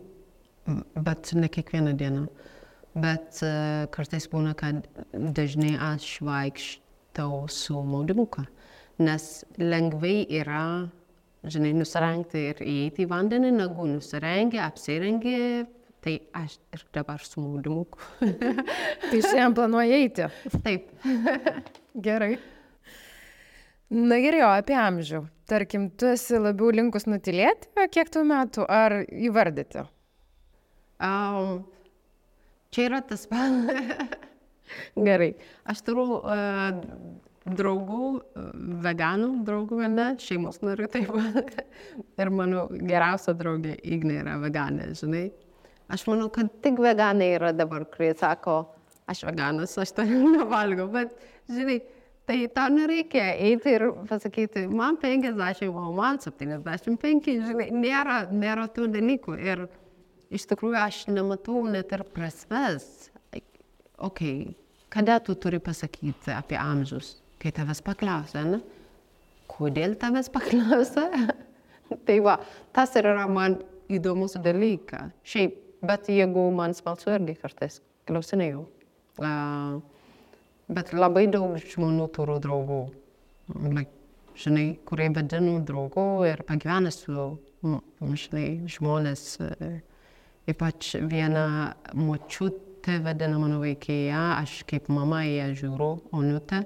bet 0.95 1.33
ne 1.35 1.49
kiekvieną 1.49 1.97
dieną. 1.99 2.27
Bet 2.95 3.41
uh, 3.41 3.89
kartais 3.91 4.29
būna, 4.29 4.53
kad 4.55 4.85
dažnai 5.13 5.73
aš 5.81 6.19
vaikštau 6.23 7.47
su 7.51 7.81
maudimuką, 7.89 8.45
nes 9.03 9.29
lengvai 9.59 10.27
yra, 10.43 10.91
žinai, 11.43 11.73
nusirengti 11.75 12.45
ir 12.51 12.61
įeiti 12.63 13.07
į 13.07 13.11
vandenį, 13.11 13.55
negu 13.57 13.89
nusirengti, 13.89 14.61
apsirengti, 14.61 15.37
tai 16.05 16.19
aš 16.37 16.59
ir 16.77 16.85
dabar 16.93 17.25
su 17.25 17.41
maudimuku. 17.41 17.99
tai 18.21 19.19
šiandien 19.19 19.57
planuoji 19.57 19.99
eiti. 20.03 20.29
Taip. 20.61 20.93
Gerai. 22.07 22.37
Na 23.93 24.17
gerai, 24.25 24.41
o 24.47 24.51
apie 24.55 24.77
amžių. 24.79 25.27
Tarkim, 25.51 25.91
tu 26.01 26.09
esi 26.09 26.39
labiau 26.41 26.71
linkus 26.73 27.05
nutilėti, 27.05 27.69
kiek 27.93 28.09
tų 28.13 28.23
metų, 28.25 28.65
ar 28.65 29.03
įvardyti? 29.05 29.83
Um, 31.03 31.67
čia 32.73 32.87
yra 32.87 33.03
tas 33.05 33.27
pats. 33.29 34.17
Gerai. 35.09 35.35
Aš 35.69 35.83
turiu 35.85 36.07
uh, 36.23 36.71
draugų, 37.45 38.09
veganų 38.85 39.31
draugų, 39.47 39.81
ne, 39.93 40.09
šeimos 40.23 40.63
narių 40.65 40.89
taip 40.93 41.13
pat. 41.13 41.65
Ir 42.23 42.33
mano 42.33 42.69
geriausia 42.73 43.35
draugė 43.37 43.77
Ignė 43.83 44.23
yra 44.23 44.39
veganė, 44.43 44.93
žinai. 44.99 45.27
Aš 45.93 46.07
manau, 46.09 46.31
kad 46.33 46.49
tik 46.65 46.81
veganai 46.81 47.35
yra 47.37 47.53
dabar, 47.53 47.85
kurie 47.93 48.15
sako, 48.17 48.63
aš 49.11 49.27
veganas, 49.29 49.77
aš 49.77 49.99
to 49.99 50.07
nevalgau, 50.39 50.89
bet, 50.95 51.13
žinai, 51.51 51.83
Tai 52.27 52.39
tau 52.55 52.71
nereikia 52.71 53.33
eiti 53.35 53.73
ir 53.75 53.89
pasakyti, 54.07 54.69
man 54.71 54.97
50, 55.03 55.67
o 55.69 55.89
man 55.97 56.21
75, 56.23 57.33
žinai, 57.49 57.71
nėra, 57.75 58.19
nėra 58.31 58.69
tų 58.71 58.87
dalykų. 58.95 59.35
Ir 59.43 59.65
iš 60.31 60.47
tikrųjų 60.53 60.79
aš 60.79 61.01
nematau 61.11 61.65
net 61.67 61.91
ir 61.97 62.05
prasmes. 62.15 62.87
Ok, 64.03 64.23
kada 64.91 65.19
tu 65.23 65.35
turi 65.35 65.59
pasakyti 65.63 66.31
apie 66.35 66.59
amžius, 66.59 67.17
kai 67.43 67.53
tavęs 67.55 67.83
paklausia, 67.87 68.47
ne? 68.47 68.63
Kodėl 69.51 69.99
tavęs 69.99 70.31
paklausia? 70.33 71.09
tai 72.07 72.21
va, 72.23 72.39
tas 72.75 72.95
ir 72.99 73.11
yra 73.11 73.27
man 73.31 73.59
įdomus 73.93 74.39
dalykas. 74.43 75.11
Šiaip, 75.27 75.59
bet 75.83 76.07
jeigu 76.11 76.47
man 76.55 76.75
smalsu 76.79 77.13
irgi 77.17 77.35
kartais 77.43 77.81
klausinėjau. 78.07 78.63
Uh, 79.21 79.83
Bet 80.71 80.93
labai 80.95 81.27
daug 81.31 81.57
žmonių 81.59 82.07
turiu 82.15 82.39
draugų. 82.43 82.83
Like, 83.73 83.91
žinai, 84.39 84.67
kurie 84.87 85.09
vadinu 85.13 85.59
draugų 85.67 86.07
ir 86.31 86.43
pagyvena 86.49 86.93
su, 86.95 87.33
žinai, 87.63 88.47
žmonės. 88.71 89.25
E, 89.43 89.73
ypač 90.51 90.95
viena 91.11 91.75
močiutė 91.95 92.99
vadina 93.05 93.41
mano 93.43 93.61
vaikėją, 93.63 94.23
aš 94.41 94.63
kaip 94.71 94.89
mama 94.93 95.23
ją 95.27 95.51
žiūriu, 95.59 95.91
onutė. 96.15 96.63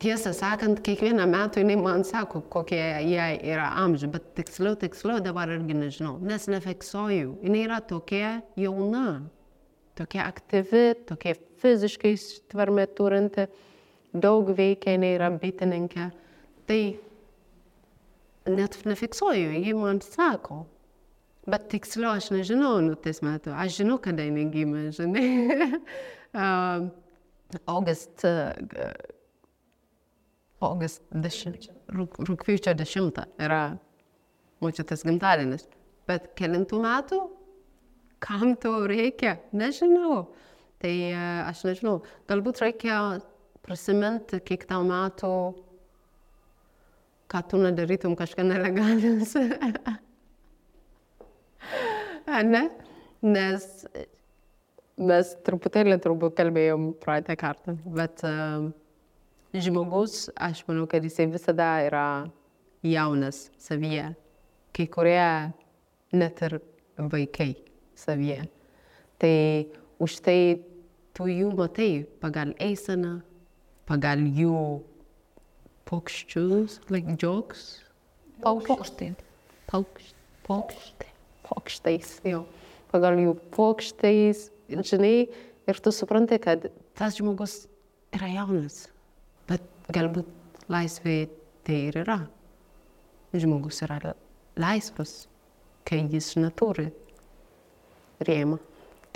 Tiesą 0.00 0.30
sakant, 0.32 0.78
kiekvieną 0.80 1.26
metą 1.28 1.60
jinai 1.60 1.76
man 1.76 2.06
sako, 2.08 2.40
kokie 2.48 2.80
jai 2.80 3.34
yra 3.44 3.66
amžiai, 3.82 4.08
bet 4.14 4.30
tiksliau, 4.38 4.78
tiksliau 4.80 5.20
dabar 5.20 5.50
irgi 5.52 5.76
nežinau, 5.76 6.14
nes 6.24 6.48
nefiksuoju. 6.48 7.34
Jinai 7.44 7.66
yra 7.66 7.82
tokia 7.84 8.38
jauna 8.56 9.20
tokia 10.00 10.24
aktyvi, 10.30 10.84
tokia 11.08 11.36
fiziškai 11.60 12.14
tvarmė 12.52 12.86
turinti, 12.96 13.46
daug 14.16 14.48
veikia, 14.56 14.96
jinai 14.96 15.14
yra 15.18 15.30
bitininkė. 15.34 16.08
Tai 16.70 16.80
net 18.50 18.78
nefiksuoju, 18.88 19.52
ji 19.60 19.74
man 19.76 20.00
sako. 20.04 20.64
Bet 21.50 21.68
tiksliau 21.72 22.14
aš 22.18 22.30
nežinau, 22.34 22.78
nu, 22.84 22.96
tais 23.00 23.22
metų. 23.24 23.52
Aš 23.56 23.80
žinau, 23.80 23.98
kada 24.02 24.24
jinai 24.26 24.46
gimė, 24.52 24.90
žinai. 24.96 25.26
uh, 26.44 26.88
August, 27.70 28.24
uh, 28.28 28.52
August 30.64 31.02
10, 31.16 31.70
rūp, 31.96 32.20
rūpjūčio 32.28 32.76
10 32.76 33.22
yra 33.40 33.62
močiutės 34.60 35.04
gimtadienis. 35.08 35.66
Bet 36.08 36.32
kelintų 36.38 36.80
metų 36.84 37.20
kam 38.20 38.54
to 38.60 38.72
reikia, 38.88 39.38
nežinau. 39.56 40.28
Tai 40.80 40.92
e, 40.92 41.16
aš 41.44 41.64
nežinau, 41.68 42.00
galbūt 42.30 42.62
reikia 42.64 43.20
prisiminti, 43.64 44.40
kiek 44.44 44.64
tau 44.68 44.84
metų, 44.86 45.32
ką 47.30 47.42
tu 47.50 47.60
nedarytum 47.60 48.16
kažką 48.18 48.46
nelegalis. 48.48 49.34
ne? 52.54 52.64
Nes 53.20 53.66
mes 55.00 55.32
truputėlį 55.44 56.00
turbūt 56.00 56.36
kalbėjom 56.40 56.92
praeitą 57.00 57.36
kartą, 57.40 57.76
bet 57.84 58.24
uh, 58.24 58.68
žmogus, 59.52 60.28
aš 60.36 60.64
manau, 60.68 60.86
kad 60.88 61.04
jisai 61.04 61.28
visada 61.32 61.72
yra 61.84 62.06
jaunas 62.84 63.48
savyje. 63.60 64.12
Kai 64.76 64.86
kurie 64.92 65.52
net 66.16 66.40
ir 66.46 66.60
vaikai 66.96 67.69
savyje. 68.00 68.48
Tai 69.20 69.36
už 70.00 70.20
tai 70.24 70.40
tu 71.16 71.28
jų 71.28 71.50
matai 71.58 72.06
pagal 72.22 72.54
eiseną, 72.62 73.20
pagal 73.88 74.22
jų 74.24 74.80
paukščius, 75.90 76.80
like. 76.88 77.16
Paukštai. 78.40 79.12
Paukštai. 79.70 80.16
Paukštai. 80.46 81.10
Paukštais, 81.46 82.14
jo. 82.24 82.44
Pagal 82.90 83.20
jų 83.22 83.34
paukštais, 83.54 84.48
žinai, 84.70 85.28
ir 85.70 85.82
tu 85.82 85.92
supranti, 85.94 86.38
kad 86.42 86.70
tas 86.98 87.18
žmogus 87.18 87.64
yra 88.16 88.30
jaunas, 88.32 88.88
bet 89.50 89.62
galbūt 89.94 90.30
laisvė 90.70 91.28
tai 91.66 91.84
ir 91.90 92.00
yra. 92.02 92.22
Žmogus 93.30 93.82
yra 93.86 94.14
laisvas, 94.58 95.28
kai 95.86 96.02
jis 96.10 96.32
neturi 96.38 96.88
rėmą. 98.26 98.60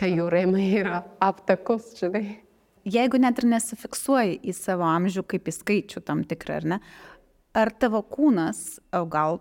Tai 0.01 0.11
jų 0.11 0.27
rėmai 0.33 0.67
yra 0.81 1.03
aptakus, 1.23 1.93
žinai. 2.01 2.41
Jeigu 2.85 3.17
net 3.23 3.39
ir 3.41 3.47
nesifiksuoji 3.49 4.41
į 4.45 4.53
savo 4.57 4.85
amžių 4.91 5.23
kaip 5.31 5.49
į 5.49 5.55
skaičių 5.57 6.03
tam 6.05 6.25
tikrą, 6.29 6.59
ar 6.61 6.67
ne, 6.75 6.79
ar 7.57 7.71
tavo 7.81 8.03
kūnas, 8.05 8.81
o 8.93 9.05
gal 9.09 9.41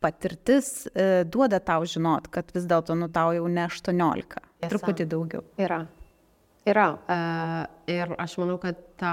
patirtis 0.00 0.88
e, 0.88 1.22
duoda 1.28 1.60
tau 1.62 1.84
žinot, 1.86 2.30
kad 2.32 2.50
vis 2.56 2.66
dėlto 2.66 2.96
nu 2.98 3.10
tau 3.12 3.34
jau 3.36 3.46
ne 3.52 3.66
18, 3.68 4.24
Tiesa. 4.26 4.70
truputį 4.72 5.06
daugiau. 5.12 5.44
Yra. 5.60 5.84
Yra. 6.68 6.88
Uh, 7.08 7.60
ir 7.88 8.12
aš 8.20 8.36
manau, 8.40 8.58
kad 8.60 8.80
ta 9.00 9.12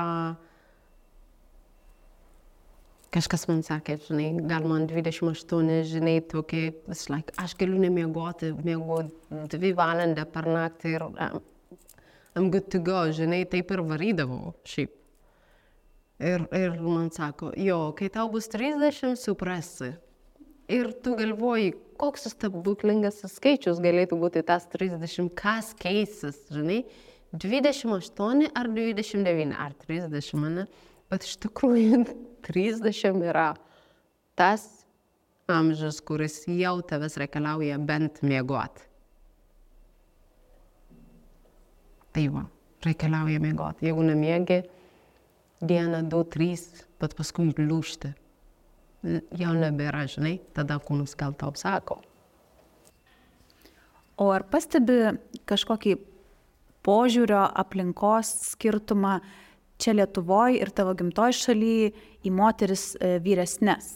kažkas 3.13 3.47
man 3.49 3.61
sakė, 3.65 3.97
žinai, 4.07 4.29
gal 4.49 4.65
man 4.67 4.87
28, 4.89 5.81
žinai, 5.87 6.17
tokie, 6.27 6.71
like, 7.11 7.33
aš 7.39 7.55
galiu 7.59 7.79
nemiegoti, 7.81 8.51
miegu 8.65 9.03
dvi 9.51 9.73
valandą 9.77 10.25
per 10.31 10.49
naktį 10.49 10.93
ir 10.95 11.07
um, 11.07 11.41
I'm 12.37 12.51
good 12.53 12.69
to 12.69 12.79
go, 12.83 13.07
žinai, 13.09 13.45
taip 13.49 13.71
ir 13.73 13.81
varydavau 13.87 14.53
šiaip. 14.67 14.93
Ir, 16.17 16.43
ir 16.53 16.75
man 16.81 17.11
sako, 17.13 17.51
jo, 17.61 17.79
kai 17.97 18.09
tau 18.13 18.27
bus 18.33 18.49
30, 18.49 19.15
suprasi. 19.21 19.91
Ir 20.73 20.89
tu 21.01 21.13
galvoji, 21.17 21.75
koks 22.01 22.27
stebuklingas 22.33 23.21
skaičius 23.31 23.79
galėtų 23.81 24.17
būti 24.21 24.43
tas 24.45 24.65
30, 24.73 25.29
kas 25.37 25.71
keisis, 25.77 26.41
žinai, 26.53 26.81
28 27.33 28.49
ar 28.55 28.69
29 28.73 29.53
ar 29.57 29.77
30, 29.87 30.49
ne? 30.57 30.65
Bet 31.07 31.23
iš 31.23 31.37
tikrųjų 31.45 32.01
30 32.47 33.23
yra 33.27 33.51
tas 34.37 34.67
amžius, 35.47 36.01
kuris 36.03 36.41
jau 36.51 36.79
tavęs 36.85 37.17
reikalauja 37.21 37.77
bent 37.79 38.21
miegoti. 38.23 38.83
Tai 42.15 42.25
va, 42.33 42.43
reikalauja 42.85 43.39
miegoti. 43.43 43.87
Jeigu 43.87 44.03
nemiegi, 44.07 44.61
dieną, 45.61 46.01
du, 46.09 46.23
trys, 46.25 46.67
bet 47.01 47.15
paskui 47.17 47.51
liūšti. 47.57 48.13
Jau 49.37 49.53
nebėra, 49.53 50.07
žinai, 50.09 50.37
tada 50.57 50.79
kūnas 50.83 51.13
gal 51.17 51.35
tau 51.37 51.53
sako. 51.55 52.01
O 54.17 54.31
ar 54.33 54.47
pastebi 54.49 55.13
kažkokį 55.47 55.93
požiūrio 56.85 57.43
aplinkos 57.61 58.31
skirtumą 58.53 59.19
čia 59.81 59.93
Lietuvoje 59.97 60.59
ir 60.61 60.73
tavo 60.75 60.93
gimtoj 60.97 61.35
šalyje 61.37 61.93
į 62.25 62.33
moteris 62.33 62.91
e, 62.99 63.17
vyresnės? 63.23 63.95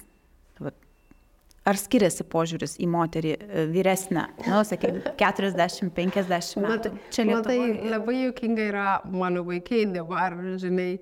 Ar 1.61 1.77
skiriasi 1.77 2.25
požiūris 2.25 2.79
į 2.81 2.87
moterį 2.89 3.31
e, 3.37 3.63
vyresnę, 3.69 4.23
nu, 4.47 4.63
sakykime, 4.65 5.13
40-50 5.19 6.63
metų? 6.63 6.91
Čia 7.13 7.25
Lietuvoje. 7.27 7.67
Matai, 7.75 7.91
labai 7.93 8.15
juokinga 8.23 8.65
yra 8.65 8.85
mano 9.05 9.43
vaikai 9.45 9.83
dabar, 9.93 10.39
žinai. 10.61 10.95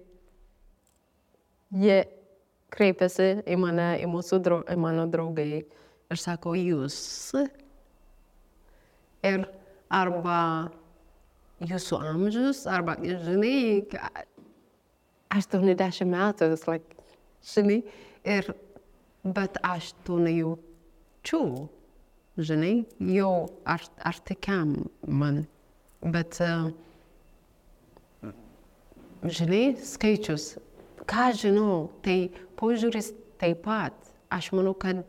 Jie 1.79 2.01
kreipiasi 2.75 3.29
į 3.47 3.55
mane, 3.61 3.87
į, 4.03 4.09
mūsų, 4.11 4.41
drau, 4.43 4.59
į 4.67 4.75
mano 4.83 5.07
draugai 5.07 5.61
ir 5.63 6.19
sako, 6.19 6.57
jūs. 6.59 6.99
Ir 9.23 9.47
arba 9.87 10.41
jūsų 11.63 12.03
amžius, 12.11 12.65
arba, 12.67 12.97
žinai, 12.99 13.85
80 15.33 16.09
metų, 16.09 16.49
like, 16.67 16.95
žinai, 17.45 17.83
ir, 18.25 18.49
bet 19.23 19.59
aš 19.65 19.93
to 20.07 20.17
nejaučiu, 20.23 21.69
žinai, 22.39 22.85
jau 23.13 23.33
aš, 23.67 23.89
aš 24.09 24.21
tikiam 24.25 24.73
man, 25.05 25.43
bet, 26.01 26.39
uh, 26.41 26.71
žinai, 29.23 29.77
skaičius, 29.83 30.55
ką 31.09 31.29
žinau, 31.37 31.89
tai 32.05 32.31
požiūris 32.59 33.13
taip 33.41 33.63
pat, 33.67 33.95
aš 34.33 34.51
manau, 34.55 34.73
kad 34.77 35.03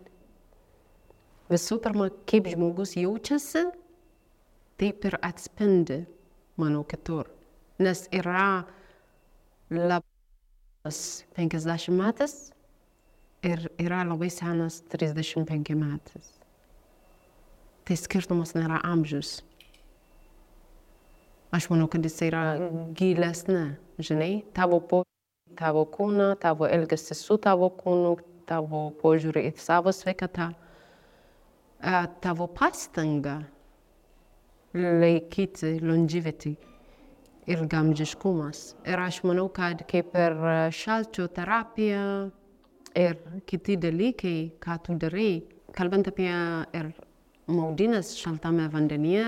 visų 1.50 1.80
pirma, 1.82 2.10
kaip 2.30 2.48
žmogus 2.50 2.96
jaučiasi, 2.98 3.66
taip 4.80 5.04
ir 5.08 5.18
atspindi, 5.24 6.04
manau, 6.60 6.84
kitur. 6.88 7.30
Nes 7.80 8.04
yra 8.12 8.66
labai 9.70 10.09
50 10.84 11.90
metais 11.92 12.52
ir 13.42 13.68
yra 13.78 14.02
labai 14.04 14.30
senas 14.30 14.80
35 14.88 15.74
metais. 15.76 16.32
Tai 17.84 17.96
skirtumas 17.96 18.54
nėra 18.56 18.80
amžius. 18.84 19.40
Aš 21.52 21.66
manau, 21.72 21.88
kad 21.90 22.04
jis 22.06 22.20
yra 22.28 22.44
gilesnė, 22.96 23.74
žinai, 23.98 24.44
tavo 24.54 24.78
po, 24.80 25.02
tavo 25.58 25.82
kūną, 25.90 26.36
tavo 26.40 26.68
elgesį 26.70 27.16
su 27.18 27.36
tavo 27.42 27.72
kūnu, 27.74 28.14
tavo 28.46 28.86
požiūrį 29.02 29.48
į 29.50 29.54
savo 29.58 29.92
sveikatą, 29.92 30.52
tavo 32.22 32.46
pastanga 32.54 33.40
laikyti 34.72 35.80
longevity 35.82 36.54
ilgamžiškumas. 37.50 38.62
Ir 38.88 39.00
aš 39.02 39.22
manau, 39.26 39.48
kad 39.52 39.84
kaip 39.90 40.14
ir 40.18 40.36
šalčio 40.74 41.28
terapija 41.34 42.04
ir 42.98 43.16
kiti 43.46 43.76
dalykai, 43.80 44.36
ką 44.62 44.76
tu 44.84 44.96
darai, 44.98 45.42
kalbant 45.76 46.08
apie 46.10 46.30
ir 46.76 46.90
maudynės 47.50 48.14
šaltame 48.18 48.68
vandenyje 48.72 49.26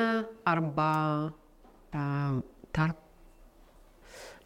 arba 0.49 0.91
uh, 1.29 2.41
tarp, 2.75 2.99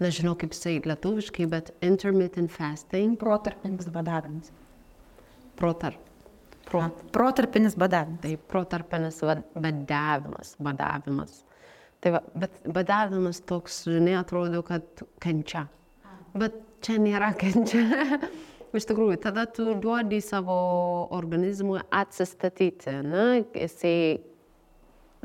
nežinau 0.02 0.36
kaip 0.38 0.54
sakyti 0.56 0.90
lietuviškai, 0.90 1.48
bet 1.50 1.72
intermittent 1.84 2.52
fasting. 2.52 3.16
Protarpinis 3.20 3.88
badavimas. 3.92 4.52
Protarp. 5.56 6.02
Pro, 6.66 6.82
Protarpinis 7.14 7.76
badavimas. 7.78 8.20
tai 8.24 8.36
protarpinis 8.36 9.20
badavimas, 9.54 10.56
badavimas. 10.58 11.45
Tai 12.06 12.12
va, 12.14 12.20
bet 12.38 12.60
badavimas 12.70 13.40
toks, 13.42 13.80
žinai, 13.90 14.12
atrodo, 14.14 14.60
kad 14.62 15.00
kančia. 15.18 15.64
Bet 16.38 16.54
čia 16.86 17.00
nėra 17.02 17.32
kančia. 17.34 17.80
Iš 18.78 18.84
tikrųjų, 18.86 19.16
tada 19.24 19.42
tu 19.50 19.72
duodi 19.82 20.20
savo 20.22 20.54
organizmui 21.16 21.80
atsistatyti, 21.90 22.94
na, 23.02 23.24
jisai 23.58 24.20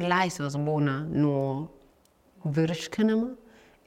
laisvas 0.02 0.58
būna 0.58 0.96
nuo 1.06 1.44
virškinimo 2.50 3.30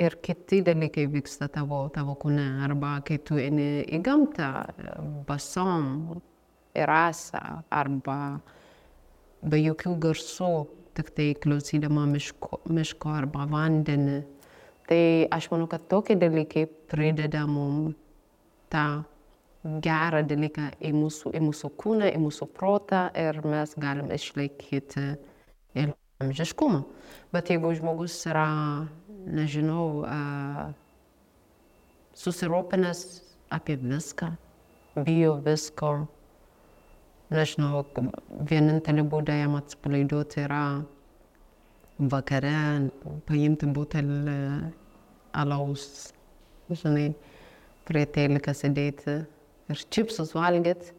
ir 0.06 0.14
kiti 0.22 0.60
dalykai 0.62 1.08
vyksta 1.16 1.50
tavo, 1.50 1.88
tavo 1.90 2.14
kūne. 2.22 2.46
Arba 2.62 3.00
kai 3.02 3.18
tu 3.18 3.42
eini 3.42 3.82
į 3.90 4.04
gamtą, 4.06 4.52
basom, 5.26 5.90
į 6.78 6.86
rasą, 6.94 7.42
arba 7.74 8.20
be 9.42 9.64
jokių 9.64 9.98
garsų, 10.06 10.54
tik 10.94 11.10
tai 11.16 11.32
klausydama 11.38 12.06
miško, 12.10 12.60
miško 12.70 13.16
arba 13.18 13.48
vandenį. 13.50 14.20
Tai 14.88 15.02
aš 15.32 15.48
manau, 15.52 15.68
kad 15.70 15.86
tokie 15.88 16.16
dalykai 16.20 16.66
prideda 16.90 17.46
mums 17.48 17.96
tą 18.72 19.04
gerą 19.64 20.20
dalyką 20.28 20.68
į 20.84 20.92
mūsų, 20.92 21.32
į 21.38 21.40
mūsų 21.46 21.70
kūną, 21.80 22.10
į 22.12 22.20
mūsų 22.20 22.48
protą 22.52 23.06
ir 23.16 23.40
mes 23.48 23.72
galim 23.80 24.10
išlaikyti 24.12 25.04
ir 25.80 25.94
amžiškumą. 26.20 26.82
Bet 27.32 27.52
jeigu 27.52 27.72
žmogus 27.78 28.18
yra, 28.28 28.48
nežinau, 29.24 30.04
susirūpinęs 32.20 33.00
apie 33.54 33.78
viską, 33.80 34.34
bijo 35.06 35.38
visko, 35.46 35.94
nežinau, 37.34 37.84
vienintelį 38.48 39.04
būdą 39.10 39.36
jam 39.38 39.56
atsipalaiduoti 39.58 40.42
yra 40.44 40.64
vakare 41.98 42.90
paimti 43.28 43.68
butelį 43.70 44.38
alaus, 45.34 46.12
žinai, 46.70 47.12
prie 47.84 48.04
teliką 48.08 48.54
sėdėti 48.56 49.16
ir 49.70 49.86
čipsus 49.92 50.34
valgyti, 50.36 50.94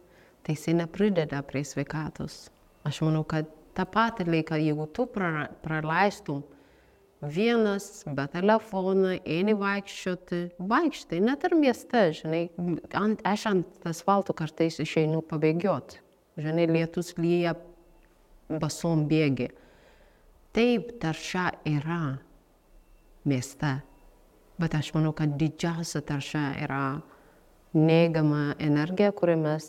tai 0.46 0.56
jisai 0.56 0.76
neprideda 0.82 1.42
prie 1.48 1.64
sveikatos. 1.66 2.46
Aš 2.86 3.02
manau, 3.06 3.24
kad 3.28 3.50
tą 3.76 3.88
patį 3.90 4.28
laiką, 4.30 4.60
jeigu 4.62 4.86
tu 4.94 5.08
praleistum 5.10 6.44
vienas, 7.26 8.04
be 8.06 8.28
telefono, 8.30 9.16
eini 9.26 9.56
vaikščioti, 9.58 10.42
vaikštai, 10.70 11.22
net 11.26 11.46
ir 11.48 11.58
mieste, 11.58 12.08
žinai, 12.20 12.44
ant, 12.94 13.24
aš 13.26 13.48
ant 13.52 13.88
asfalto 13.90 14.36
kartais 14.38 14.78
išeinu 14.84 15.24
pabėgioti. 15.26 16.05
Žinai, 16.36 16.68
lietus 16.68 17.14
lyja 17.16 17.54
basom 18.50 19.06
bėgi. 19.08 19.50
Taip, 20.56 20.96
tarša 21.00 21.50
yra 21.68 22.18
mieste, 23.28 23.72
bet 24.60 24.76
aš 24.78 24.92
manau, 24.96 25.14
kad 25.16 25.36
didžiausia 25.40 26.02
tarša 26.06 26.44
yra 26.64 26.84
neigiama 27.76 28.56
energija, 28.64 29.12
kurią 29.16 29.38
mes 29.42 29.66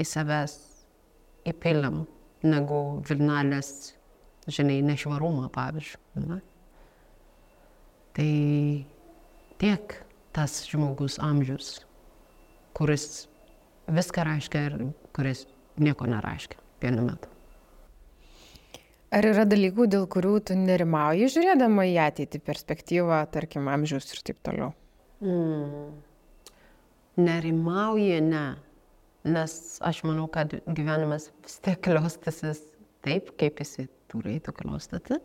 į 0.00 0.06
savęs 0.08 0.56
įpilam, 1.48 2.02
negu 2.44 2.80
vilnalės, 3.08 3.94
žinai, 4.48 4.80
nešvarumą, 4.84 5.48
pavyzdžiui. 5.54 6.24
Ne? 6.24 6.40
Tai 8.14 8.30
tiek 9.60 9.96
tas 10.36 10.60
žmogus 10.68 11.16
amžius, 11.22 11.78
kuris 12.76 13.26
viską 13.88 14.24
reiškia 14.28 14.68
ir 14.68 14.78
kuris 15.16 15.44
nieko 15.80 16.08
nereiškia 16.10 16.60
vienu 16.82 17.06
metu. 17.06 17.30
Ar 19.14 19.26
yra 19.28 19.44
dalykų, 19.46 19.86
dėl 19.86 20.08
kurių 20.10 20.38
tu 20.48 20.56
nerimauji 20.58 21.28
žiūrėdama 21.30 21.84
į 21.86 21.98
ateitį 22.02 22.40
perspektyvą, 22.42 23.20
tarkim, 23.30 23.68
amžiaus 23.70 24.10
ir 24.10 24.22
taip 24.26 24.40
toliau? 24.42 24.72
Mm. 25.22 25.92
nerimauja, 27.16 28.20
ne. 28.20 28.46
Nes 29.24 29.52
aš 29.80 30.02
manau, 30.04 30.26
kad 30.28 30.50
gyvenimas 30.66 31.30
vis 31.44 31.54
tiek 31.64 31.78
klostysis 31.80 32.58
taip, 33.06 33.30
kaip 33.40 33.62
jisai 33.62 33.86
turėtų 34.12 34.52
klostyti. 34.58 35.20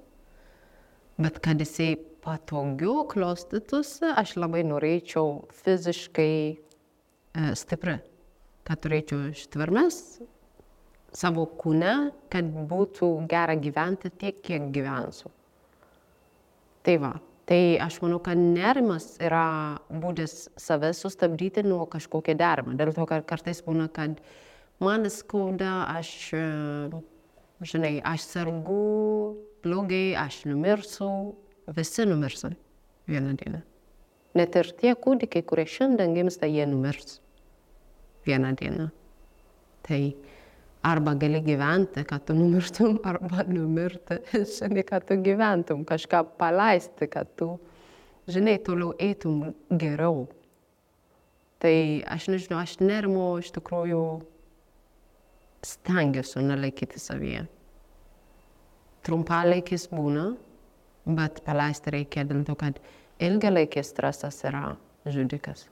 Bet 1.19 1.41
kad 1.43 1.59
jisai 1.59 1.97
patogiau 2.23 3.03
klostytųsi, 3.09 4.13
aš 4.13 4.37
labai 4.39 4.61
norėčiau 4.67 5.49
fiziškai 5.63 6.35
e, 6.53 7.49
stipri. 7.59 7.97
Kad 8.69 8.85
turėčiau 8.85 9.33
ištvermės 9.33 9.99
savo 11.15 11.45
kūne, 11.59 12.11
kad 12.31 12.47
būtų 12.69 13.09
gera 13.29 13.55
gyventi 13.59 14.11
tiek, 14.11 14.39
kiek 14.45 14.69
gyvensiu. 14.73 15.31
Tai 16.85 16.95
va, 17.01 17.13
tai 17.49 17.77
aš 17.81 17.99
manau, 18.03 18.21
kad 18.23 18.39
nerimas 18.39 19.15
yra 19.21 19.79
būdas 19.89 20.49
save 20.59 20.93
sustabdyti 20.95 21.65
nuo 21.65 21.85
kažkokio 21.89 22.37
derimo. 22.39 22.75
Dėl 22.77 22.93
to, 22.95 23.07
kad 23.09 23.25
kartais 23.29 23.61
būna, 23.65 23.89
kad 23.93 24.21
man 24.83 25.09
skauda, 25.11 25.83
aš, 25.97 26.13
žinai, 27.61 27.97
aš 28.05 28.27
sergu 28.29 28.83
blogai, 29.65 30.13
aš 30.17 30.43
numirsiu, 30.47 31.09
visi 31.75 32.05
numirsiu 32.07 32.53
vieną 33.09 33.35
dieną. 33.41 33.65
Net 34.37 34.55
ir 34.55 34.69
tie 34.77 34.93
kūdikiai, 34.93 35.43
kurie 35.43 35.65
šiandien 35.67 36.13
gimsta, 36.13 36.47
jie 36.47 36.67
numirs 36.69 37.17
vieną 38.27 38.53
dieną. 38.59 38.89
Tai 39.87 40.01
arba 40.81 41.13
gali 41.13 41.41
gyventi, 41.41 42.03
kad 42.03 42.25
tu 42.25 42.33
numirtum, 42.33 42.99
arba 43.09 43.43
numirti, 43.47 44.19
žinai, 44.33 44.83
kad 44.87 45.07
tu 45.07 45.17
gyventum, 45.23 45.83
kažką 45.85 46.23
paleisti, 46.39 47.07
kad 47.11 47.27
tu, 47.35 47.57
žinai, 48.27 48.57
toliau 48.63 48.93
eitum 48.99 49.53
geriau. 49.69 50.27
Tai 51.59 51.75
aš 52.07 52.29
nežinau, 52.31 52.61
aš 52.61 52.77
nerimu 52.79 53.33
iš 53.41 53.51
tikrųjų 53.57 54.03
stengiuosi 55.67 56.45
nelaikyti 56.45 57.01
savyje. 57.03 57.43
Trumpalaikis 59.03 59.89
būna, 59.91 60.29
bet 61.03 61.43
paleisti 61.43 61.91
reikia 61.97 62.23
dėl 62.27 62.45
to, 62.47 62.55
kad 62.59 62.79
ilgalaikis 63.19 63.91
stresas 63.91 64.39
yra 64.47 64.77
žudikas. 65.03 65.67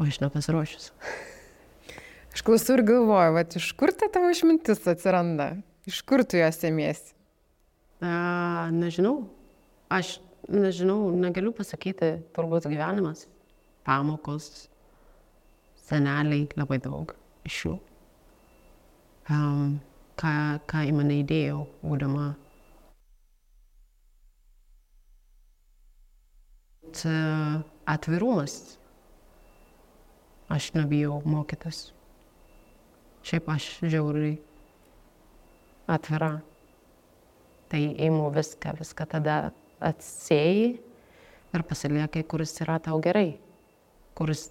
O 0.00 0.08
aš 0.08 0.22
nepasiruošęs. 0.24 0.92
Aš 2.36 2.42
klausau 2.44 2.74
ir 2.76 2.82
galvoju, 2.84 3.32
va, 3.32 3.42
iš 3.56 3.70
kur 3.80 3.88
ta 3.96 4.10
tavo 4.12 4.28
išmintis 4.28 4.82
atsiranda? 4.92 5.54
Iš 5.88 6.02
kur 6.04 6.20
tu 6.20 6.36
jos 6.36 6.58
ėmiesi? 6.68 7.14
A, 8.04 8.68
nežinau. 8.76 9.22
Aš 9.88 10.18
nežinau, 10.52 10.98
negaliu 11.16 11.54
pasakyti, 11.56 12.10
turbūt 12.36 12.68
gyvenimas, 12.68 13.24
pamokos, 13.88 14.50
seneliai 15.88 16.44
labai 16.60 16.76
daug 16.84 17.16
iš 17.48 17.62
jų. 17.70 17.74
Um, 19.32 19.80
ką, 20.20 20.36
ką 20.68 20.84
į 20.92 20.94
mane 21.00 21.22
įdėjau, 21.24 21.64
būdama. 21.88 22.28
Atvirumas. 27.96 28.76
Aš 30.52 30.74
nebijau 30.76 31.22
mokytis. 31.24 31.86
Šiaip 33.26 33.48
aš 33.50 33.64
žiauriai 33.82 34.36
atvira. 35.90 36.36
Tai 37.66 37.80
įimu 37.82 38.28
viską, 38.30 38.76
viską 38.78 39.06
tada 39.10 39.38
atsėjai 39.82 40.76
ir 41.56 41.64
pasiliekai, 41.66 42.22
kuris 42.30 42.54
yra 42.62 42.78
tau 42.82 43.00
gerai, 43.02 43.32
kuris 44.14 44.46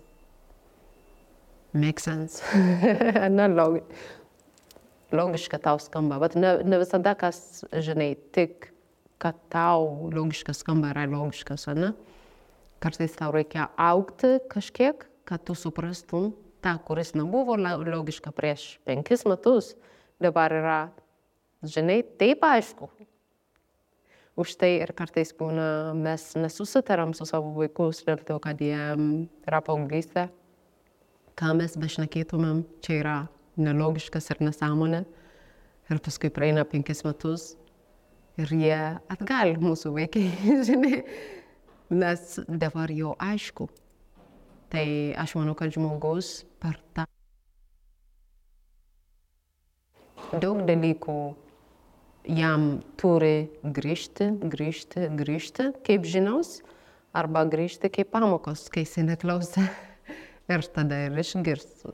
make 1.71 2.03
sense. 2.03 2.43
Na, 3.37 3.47
log, 3.47 3.79
logiška 5.15 5.61
tau 5.63 5.79
skamba, 5.79 6.19
bet 6.19 6.35
ne, 6.35 6.57
ne 6.67 6.83
visada, 6.83 7.15
kas, 7.15 7.63
žinai, 7.71 8.17
tik, 8.35 8.73
kad 9.23 9.39
tau 9.53 10.09
logiška 10.11 10.51
skamba, 10.51 10.91
yra 10.91 11.07
logiškas, 11.15 11.69
ne? 11.79 11.93
Kartais 12.83 13.15
tau 13.15 13.31
reikia 13.31 13.69
aukti 13.79 14.35
kažkiek, 14.51 15.07
kad 15.23 15.47
tu 15.47 15.55
suprastum 15.55 16.33
ta, 16.65 16.77
kuris 16.81 17.13
nebuvo 17.13 17.53
logiška 17.85 18.31
prieš 18.33 18.79
penkis 18.87 19.25
metus, 19.29 19.75
dabar 20.17 20.53
yra, 20.53 20.79
žinai, 21.61 21.99
taip 22.17 22.41
aišku. 22.41 22.89
Už 24.35 24.55
tai 24.59 24.71
ir 24.81 24.91
kartais 24.97 25.29
būna, 25.37 25.93
mes 25.95 26.23
nesusitaram 26.35 27.13
su 27.15 27.27
savo 27.29 27.53
vaikus 27.55 28.01
dėl 28.07 28.23
to, 28.25 28.39
kad 28.43 28.59
jie 28.59 28.81
yra 29.45 29.61
paauglystė. 29.63 30.25
Ką 31.39 31.53
mes 31.55 31.77
bešnekėtumėm, 31.79 32.65
čia 32.83 32.97
yra 32.97 33.15
nelogiškas 33.61 34.33
ir 34.33 34.41
nesąmonė. 34.49 35.05
Ir 35.93 36.01
paskui 36.01 36.33
praeina 36.33 36.65
penkis 36.65 37.05
metus 37.05 37.53
ir 38.41 38.51
jie 38.51 38.81
atgal 39.13 39.53
mūsų 39.61 39.93
vaikai, 39.99 40.25
žinai, 40.67 41.03
nes 41.93 42.39
dabar 42.49 42.91
jau 42.91 43.13
aišku, 43.21 43.69
Tai 44.73 44.87
aš 45.21 45.35
manau, 45.37 45.53
kad 45.57 45.73
žmogus 45.75 46.43
per 46.59 46.79
tą 46.95 47.05
daug 50.41 50.63
dalykų 50.65 51.17
jam 52.35 52.63
turi 52.99 53.47
grįžti, 53.63 54.31
grįžti, 54.41 55.09
grįžti 55.19 55.69
kaip 55.85 56.07
žinios, 56.09 56.59
arba 57.15 57.45
grįžti 57.47 57.91
kaip 57.93 58.11
pamokos, 58.13 58.65
kai 58.73 58.85
jis 58.85 58.97
neklausia. 59.05 59.67
ir 60.51 60.65
tada 60.73 61.05
ir 61.05 61.19
išgirs. 61.21 61.85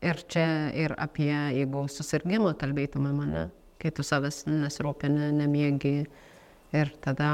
Ir 0.00 0.20
čia 0.32 0.46
ir 0.76 0.94
apie, 0.96 1.32
jeigu 1.56 1.84
susirgymą 1.92 2.54
kalbėtume 2.60 3.12
mane, 3.12 3.48
kai 3.80 3.92
tu 3.92 4.04
savęs 4.06 4.46
nesirūpini, 4.48 5.32
nemiegi. 5.36 6.04
Ir 6.70 6.92
tada 7.02 7.30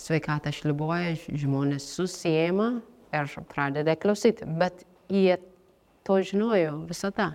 sveikata 0.00 0.48
šlibuoja, 0.54 1.12
žmonės 1.28 1.90
susijęma 1.92 2.70
ir 3.12 3.44
pradeda 3.48 3.96
klausyti. 3.96 4.46
Bet 4.46 4.84
jie 5.08 5.38
to 6.06 6.20
žinojo 6.22 6.84
visada. 6.88 7.32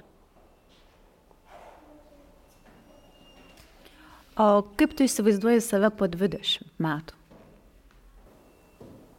O 4.33 4.63
kaip 4.77 4.95
tu 4.97 5.05
įsivaizduoji 5.05 5.62
save 5.62 5.91
po 5.93 6.07
20 6.09 6.71
metų? 6.81 7.19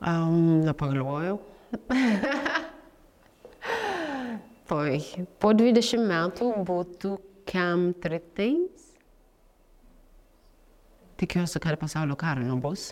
Um, 0.05 0.65
nepagalvojau. 0.67 1.39
po, 4.69 4.81
po 5.39 5.53
20 5.55 6.03
metų 6.11 6.51
būtų 6.67 7.15
kam 7.47 7.93
tritais. 8.03 8.91
Tikiuosi, 11.23 11.63
kad 11.63 11.79
pasaulio 11.79 12.19
karo 12.19 12.43
nebus. 12.43 12.91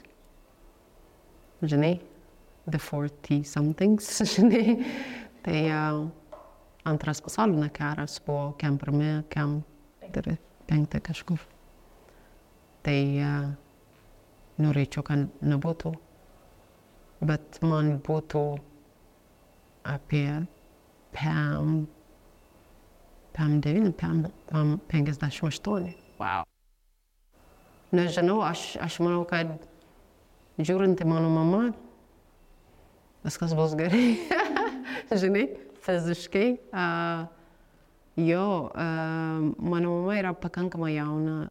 Žinai, 1.66 1.96
the 2.66 2.78
40 2.78 3.42
somethings, 3.42 4.20
žinai. 4.34 4.84
Tai 5.42 5.60
uh, 5.70 6.08
antras 6.84 7.20
pasaulinio 7.20 7.70
karas 7.74 8.20
buvo 8.26 8.52
kem 8.58 8.78
pirmi, 8.78 9.22
kem 9.28 9.62
penkta 10.66 11.00
kažkur. 11.00 11.40
Tai 12.82 13.00
uh, 13.22 13.50
norėčiau, 14.62 15.02
kad 15.06 15.26
nebūtų. 15.42 15.94
Bet 17.22 17.58
man 17.62 17.96
būtų 18.02 18.44
apie 19.86 20.26
PM, 21.14 21.86
PM 23.34 23.60
9, 23.62 23.92
PM, 23.98 24.24
PM 24.50 24.78
58. 24.90 25.94
Wow. 26.18 26.46
Nežinau, 27.92 28.40
aš, 28.46 28.76
aš 28.80 28.98
manau, 29.04 29.22
kad 29.28 29.52
žiūrint 30.58 31.02
į 31.02 31.08
mano 31.08 31.28
mamą, 31.32 31.62
viskas 33.24 33.54
bus 33.54 33.74
gerai. 33.78 34.18
Žinai, 35.22 35.46
fiziškai. 35.84 36.48
Uh, 36.72 37.26
jo, 38.16 38.70
uh, 38.74 39.52
mano 39.58 39.96
mama 39.98 40.16
yra 40.18 40.32
pakankamai 40.34 40.94
jauna. 40.96 41.48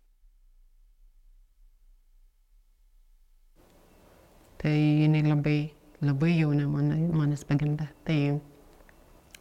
Tai 4.61 4.77
jinai 4.77 5.23
labai, 5.25 5.59
labai 6.05 6.35
jauna 6.37 6.67
man, 6.69 6.91
manęs 7.17 7.45
pagimdė. 7.49 7.87
Tai 8.05 8.19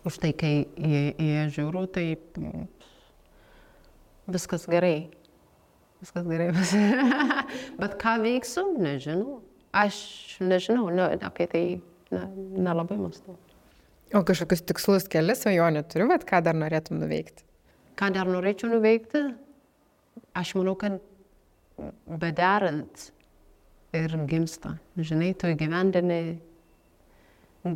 už 0.08 0.16
tai, 0.22 0.32
kai 0.32 0.54
jie, 0.78 1.02
jie 1.18 1.42
žiūriu, 1.58 1.84
tai 1.92 2.06
viskas 4.30 4.64
gerai. 4.70 5.10
Viskas 6.00 6.24
gerai. 6.24 6.48
Bet 7.80 7.98
ką 8.00 8.16
veiksiu, 8.24 8.70
nežinau. 8.80 9.42
Aš 9.76 10.00
nežinau 10.40 10.88
ne, 10.90 11.12
apie 11.22 11.46
tai 11.46 11.64
nelabai 12.10 12.98
mąstau. 12.98 13.36
O 14.14 14.24
kažkokius 14.26 14.64
tikslus 14.66 15.06
kelias 15.06 15.44
svajonių 15.44 15.84
turiu, 15.86 16.08
bet 16.10 16.24
ką 16.26 16.40
dar 16.42 16.56
norėtum 16.58 16.98
nuveikti? 16.98 17.44
Ką 17.98 18.10
dar 18.14 18.26
norėčiau 18.26 18.72
nuveikti? 18.72 19.22
Aš 20.34 20.56
manau, 20.58 20.74
kad 20.78 20.98
bedarant 22.10 23.10
ir 23.94 24.16
gimsta. 24.30 24.74
Žinai, 24.98 25.30
tu 25.38 25.50
įgyvendinai 25.52 26.40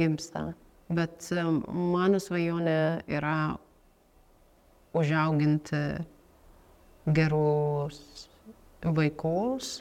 gimsta. 0.01 0.49
Bet 0.91 1.31
mano 1.71 2.19
svajonė 2.23 3.07
yra 3.15 3.37
užauginti 4.95 5.85
gerus 7.15 8.27
vaikus 8.85 9.79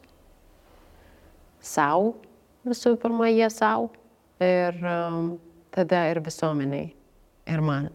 savo, 1.64 2.14
visų 2.68 2.96
pirma, 3.02 3.28
jie 3.32 3.50
savo 3.52 3.90
ir 4.44 4.80
um, 4.86 5.34
tada 5.74 6.06
ir 6.12 6.22
visuomeniai, 6.24 6.94
ir 7.48 7.62
man. 7.62 7.90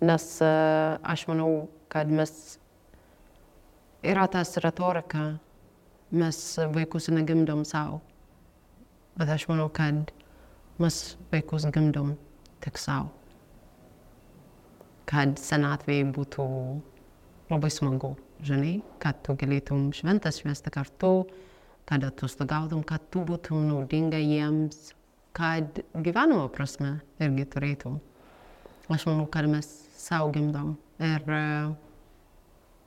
Nes 0.00 0.26
uh, 0.44 0.98
aš 1.02 1.26
manau, 1.30 1.68
kad 1.92 2.10
mes 2.12 2.32
yra 4.04 4.26
tas 4.30 4.56
retorika, 4.64 5.38
mes 6.10 6.58
vaikus 6.74 7.08
negimdom 7.08 7.64
savo. 7.64 8.00
Bet 9.16 9.30
aš 9.32 9.46
manau, 9.48 9.68
kad 9.72 10.12
mes 10.78 11.16
vaikus 11.32 11.66
gimdom 11.72 12.14
tik 12.60 12.78
savo. 12.78 13.10
Kad 15.06 15.38
senatvėje 15.38 16.10
būtų 16.12 16.46
labai 17.50 17.70
smagu, 17.70 18.16
žinai, 18.42 18.80
kad 19.02 19.22
tu 19.24 19.36
galėtum 19.38 19.88
šventas 19.94 20.42
švesti 20.42 20.72
kartu, 20.74 21.12
kad 21.86 22.04
atostogautum, 22.04 22.82
kad 22.86 23.04
tu 23.14 23.22
būtum 23.26 23.68
naudinga 23.68 24.18
jiems, 24.18 24.92
kad 25.36 25.82
gyvenimo 25.94 26.48
prasme 26.52 26.96
irgi 27.22 27.46
turėtum. 27.52 28.00
Aš 28.90 29.06
manau, 29.08 29.26
kad 29.30 29.46
mes 29.50 29.68
savo 29.98 30.30
gimdom 30.34 30.74
ir 31.02 31.22
uh, 31.30 31.74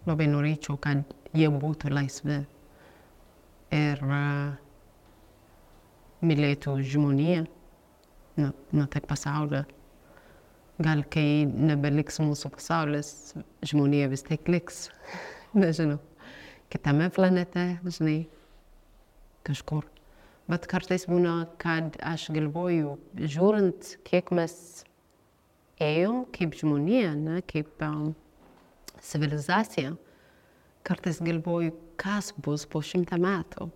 labai 0.07 0.27
norėčiau, 0.31 0.77
kad 0.81 1.03
jie 1.35 1.47
būtų 1.51 1.91
laisvi 1.93 2.41
ir 3.75 4.03
uh, 4.03 4.55
mylėtų 6.25 6.75
žmoniją, 6.91 7.45
nu, 8.39 8.49
nu 8.75 8.87
tik 8.91 9.07
pasaulio. 9.07 9.63
Gal 10.79 11.03
kai 11.11 11.43
nebeliks 11.43 12.21
mūsų 12.23 12.53
pasaulis, 12.55 13.13
žmonija 13.67 14.07
vis 14.11 14.23
tiek 14.27 14.47
liks, 14.51 14.87
nežinau, 15.61 15.99
kitame 16.71 17.09
planete, 17.15 17.65
žinai, 17.83 18.21
kažkur. 19.49 19.87
Bet 20.49 20.65
kartais 20.69 21.05
būna, 21.05 21.43
kad 21.61 21.97
aš 22.01 22.31
galvoju, 22.33 22.95
žiūrint, 23.21 23.91
kiek 24.07 24.31
mes 24.33 24.53
ėjom 25.83 26.23
kaip 26.33 26.55
žmonija, 26.57 27.11
ne, 27.13 27.43
kaip 27.45 27.83
um, 27.85 28.15
civilizacija, 29.05 29.93
kartais 30.87 31.21
galvoju, 31.21 31.75
kas 32.01 32.31
bus 32.41 32.65
po 32.65 32.81
šimtą 32.81 33.19
metų. 33.21 33.69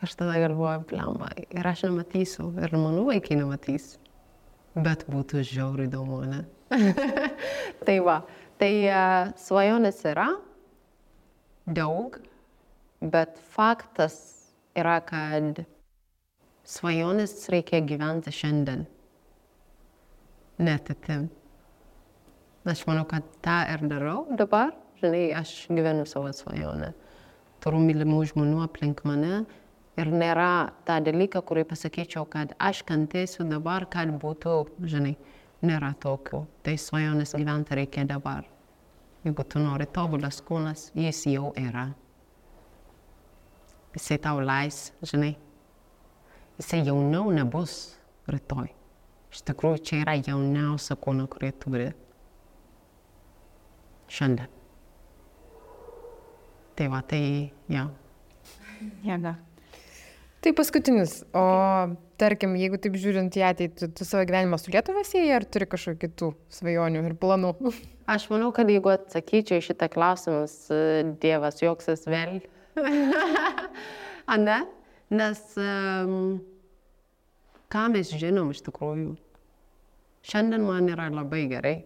Aš 0.00 0.14
tada 0.16 0.38
galvoju, 0.40 0.86
blemba, 0.88 1.32
ir 1.36 1.66
aš 1.66 1.84
nematysiu, 1.88 2.52
ir 2.62 2.78
mano 2.78 3.04
vaikai 3.10 3.36
nematys. 3.42 3.96
Bet 4.78 5.02
būtų 5.10 5.42
žiauriai 5.44 5.90
įdomu, 5.90 6.22
ne? 6.30 6.44
tai 7.86 7.98
va, 8.06 8.20
tai 8.62 8.72
uh, 8.86 9.32
svajonės 9.34 10.04
yra 10.08 10.30
daug, 11.66 12.20
bet 13.02 13.34
faktas 13.50 14.39
yra, 14.78 14.98
kad 15.06 15.62
svajonės 16.68 17.34
reikia 17.52 17.82
gyventi 17.86 18.34
šiandien. 18.34 18.86
Netitim. 20.60 21.28
Aš 22.68 22.84
manau, 22.86 23.06
kad 23.08 23.24
tą 23.44 23.62
ir 23.72 23.86
darau 23.88 24.26
dabar. 24.36 24.74
Žinai, 25.00 25.30
aš 25.32 25.54
gyvenu 25.72 26.04
savo 26.04 26.28
svajonę. 26.36 26.92
Turiu 27.64 27.80
mylimų 27.80 28.20
žmonių 28.32 28.60
aplink 28.66 29.00
mane 29.08 29.46
Ir 29.98 30.08
nėra 30.14 30.70
tą 30.88 31.00
dalyką, 31.02 31.42
kurį 31.44 31.66
pasakyčiau, 31.72 32.22
kad 32.30 32.54
aš 32.62 32.84
kantėsiu 32.88 33.44
dabar, 33.48 33.84
kad 33.90 34.12
būtų, 34.22 34.54
žinai, 34.88 35.16
nėra 35.66 35.90
tokių. 36.00 36.44
Tai 36.64 36.74
svajonės 36.78 37.34
gyventi 37.36 37.76
reikia 37.76 38.06
dabar. 38.08 38.46
Jeigu 39.26 39.44
tu 39.44 39.60
nori 39.60 39.88
tobulas 39.90 40.38
kūnas, 40.46 40.86
jis 40.96 41.24
jau 41.28 41.50
yra. 41.58 41.90
Jisai 43.96 44.20
tau 44.22 44.38
leis, 44.44 44.92
žinai. 45.02 45.32
Jisai 46.60 46.84
jauniau 46.86 47.32
nebus 47.34 47.96
rytoj. 48.30 48.70
Iš 49.30 49.42
tikrųjų, 49.46 49.82
čia 49.86 50.00
yra 50.04 50.16
jauniausia 50.18 50.96
kūna, 50.98 51.26
kurį 51.30 51.50
turi. 51.62 51.88
Šiandien. 54.10 54.50
Tai 56.78 56.88
va, 56.90 57.02
tai, 57.06 57.22
ja. 57.70 57.86
Jėga. 59.06 59.36
Tai 60.40 60.52
paskutinis, 60.56 61.18
o 61.36 61.44
tarkim, 62.20 62.54
jeigu 62.56 62.78
taip 62.80 62.94
žiūrint 62.96 63.34
į 63.36 63.42
ateitį, 63.44 63.90
tu 63.92 64.06
savo 64.08 64.22
gyvenimą 64.24 64.56
su 64.56 64.72
Lietuva 64.72 65.02
sieji 65.04 65.34
ar 65.36 65.44
turi 65.44 65.68
kažkokių 65.68 66.00
kitų 66.06 66.30
svajonių 66.56 67.02
ir 67.10 67.16
planų? 67.20 67.50
Aš 68.08 68.30
manau, 68.32 68.48
kad 68.56 68.70
jeigu 68.72 68.94
atsakyčiau 68.94 69.60
į 69.60 69.66
šitą 69.68 69.90
klausimą, 69.92 70.46
Dievas 71.20 71.60
joksis 71.60 72.08
vėl. 72.08 72.40
A 74.32 74.36
ne? 74.38 74.60
Nes 75.10 75.40
um, 75.58 76.38
ką 77.72 77.86
mes 77.94 78.12
žinom 78.14 78.52
iš 78.54 78.62
tikrųjų? 78.68 79.14
Šiandien 80.26 80.64
man 80.66 80.90
yra 80.92 81.08
labai 81.10 81.46
gerai. 81.50 81.76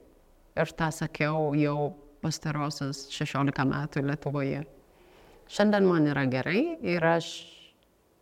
Ir 0.55 0.71
tą 0.79 0.91
sakiau 0.95 1.55
jau 1.59 1.95
pastarosius 2.23 3.07
16 3.13 3.65
metų 3.71 4.05
Lietuvoje. 4.07 4.63
Šiandien 5.51 5.87
man 5.89 6.09
yra 6.11 6.25
gerai 6.31 6.77
ir 6.83 7.05
aš 7.05 7.31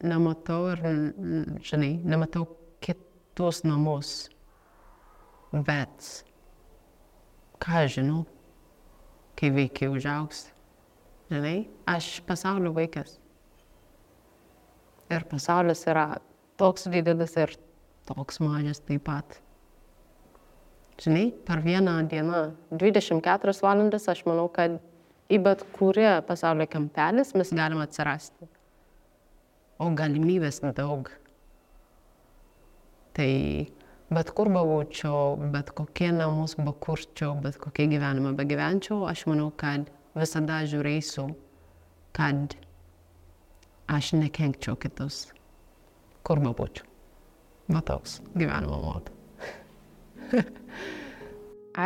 nematau 0.03 0.73
ir, 0.73 0.83
žinai, 1.63 1.95
nematau 2.05 2.47
kitus 2.83 3.63
namus. 3.67 4.31
Bet, 5.53 6.09
ką 7.63 7.85
žinau, 7.93 8.25
kai 9.39 9.53
vaikai 9.53 9.91
užaugs, 9.93 10.47
žinai, 11.33 11.57
aš 11.89 12.21
pasaulio 12.29 12.75
vaikas. 12.77 13.17
Ir 15.13 15.27
pasaulis 15.29 15.83
yra 15.89 16.07
toks 16.61 16.87
didelis 16.93 17.37
ir 17.41 17.57
toks 18.09 18.41
mažas 18.45 18.81
taip 18.85 19.05
pat. 19.09 19.41
Žinai, 21.03 21.33
per 21.47 21.65
vieną 21.65 21.97
dieną, 22.07 22.43
24 22.71 23.59
valandas, 23.65 24.07
aš 24.13 24.23
manau, 24.29 24.47
kad 24.53 24.79
į 25.33 25.41
bet 25.43 25.65
kurią 25.75 26.19
pasaulio 26.29 26.69
kampelis 26.71 27.33
mes 27.35 27.51
galime 27.57 27.89
atsirasti 27.89 28.53
o 29.83 29.91
galimybės 29.99 30.61
daug. 30.77 31.11
Tai 33.17 33.33
bet 34.13 34.31
kur 34.37 34.51
bebūčiau, 34.53 35.51
bet 35.53 35.73
kokie 35.77 36.13
namus 36.15 36.55
bekurčiau, 36.61 37.35
bet 37.45 37.59
kokie 37.61 37.89
gyvenimą 37.91 38.35
begyvenčiau, 38.39 39.03
aš 39.09 39.27
manau, 39.29 39.51
kad 39.57 39.91
visada 40.17 40.63
žiūrėsiu, 40.69 41.29
kad 42.17 42.57
aš 43.91 44.13
nekenkčiau 44.19 44.77
kitus, 44.81 45.27
kur 46.27 46.43
bebūčiau. 46.43 46.89
Va 47.73 47.81
toks 47.87 48.19
gyvenimo 48.35 48.81
moto. 48.83 49.15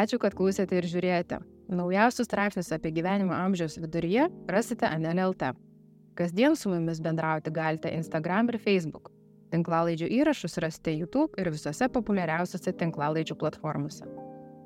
Ačiū, 0.00 0.18
kad 0.18 0.34
klausėte 0.34 0.78
ir 0.78 0.88
žiūrėjote. 0.90 1.38
Naujausius 1.66 2.28
straipsnius 2.28 2.72
apie 2.74 2.92
gyvenimo 2.94 3.34
amžiaus 3.34 3.76
viduryje 3.78 4.28
rasite 4.50 4.86
NLLT. 4.86 5.52
Kasdien 6.16 6.56
su 6.56 6.70
mumis 6.72 7.02
bendrauti 7.02 7.52
galite 7.52 7.90
Instagram 7.92 8.50
ir 8.50 8.58
Facebook. 8.62 9.10
Tinklalaidžių 9.52 10.08
įrašus 10.20 10.58
rasite 10.62 10.94
YouTube 10.96 11.38
ir 11.38 11.50
visose 11.54 11.90
populiariausiose 11.92 12.72
tinklalaidžių 12.80 13.36
platformose. 13.38 14.25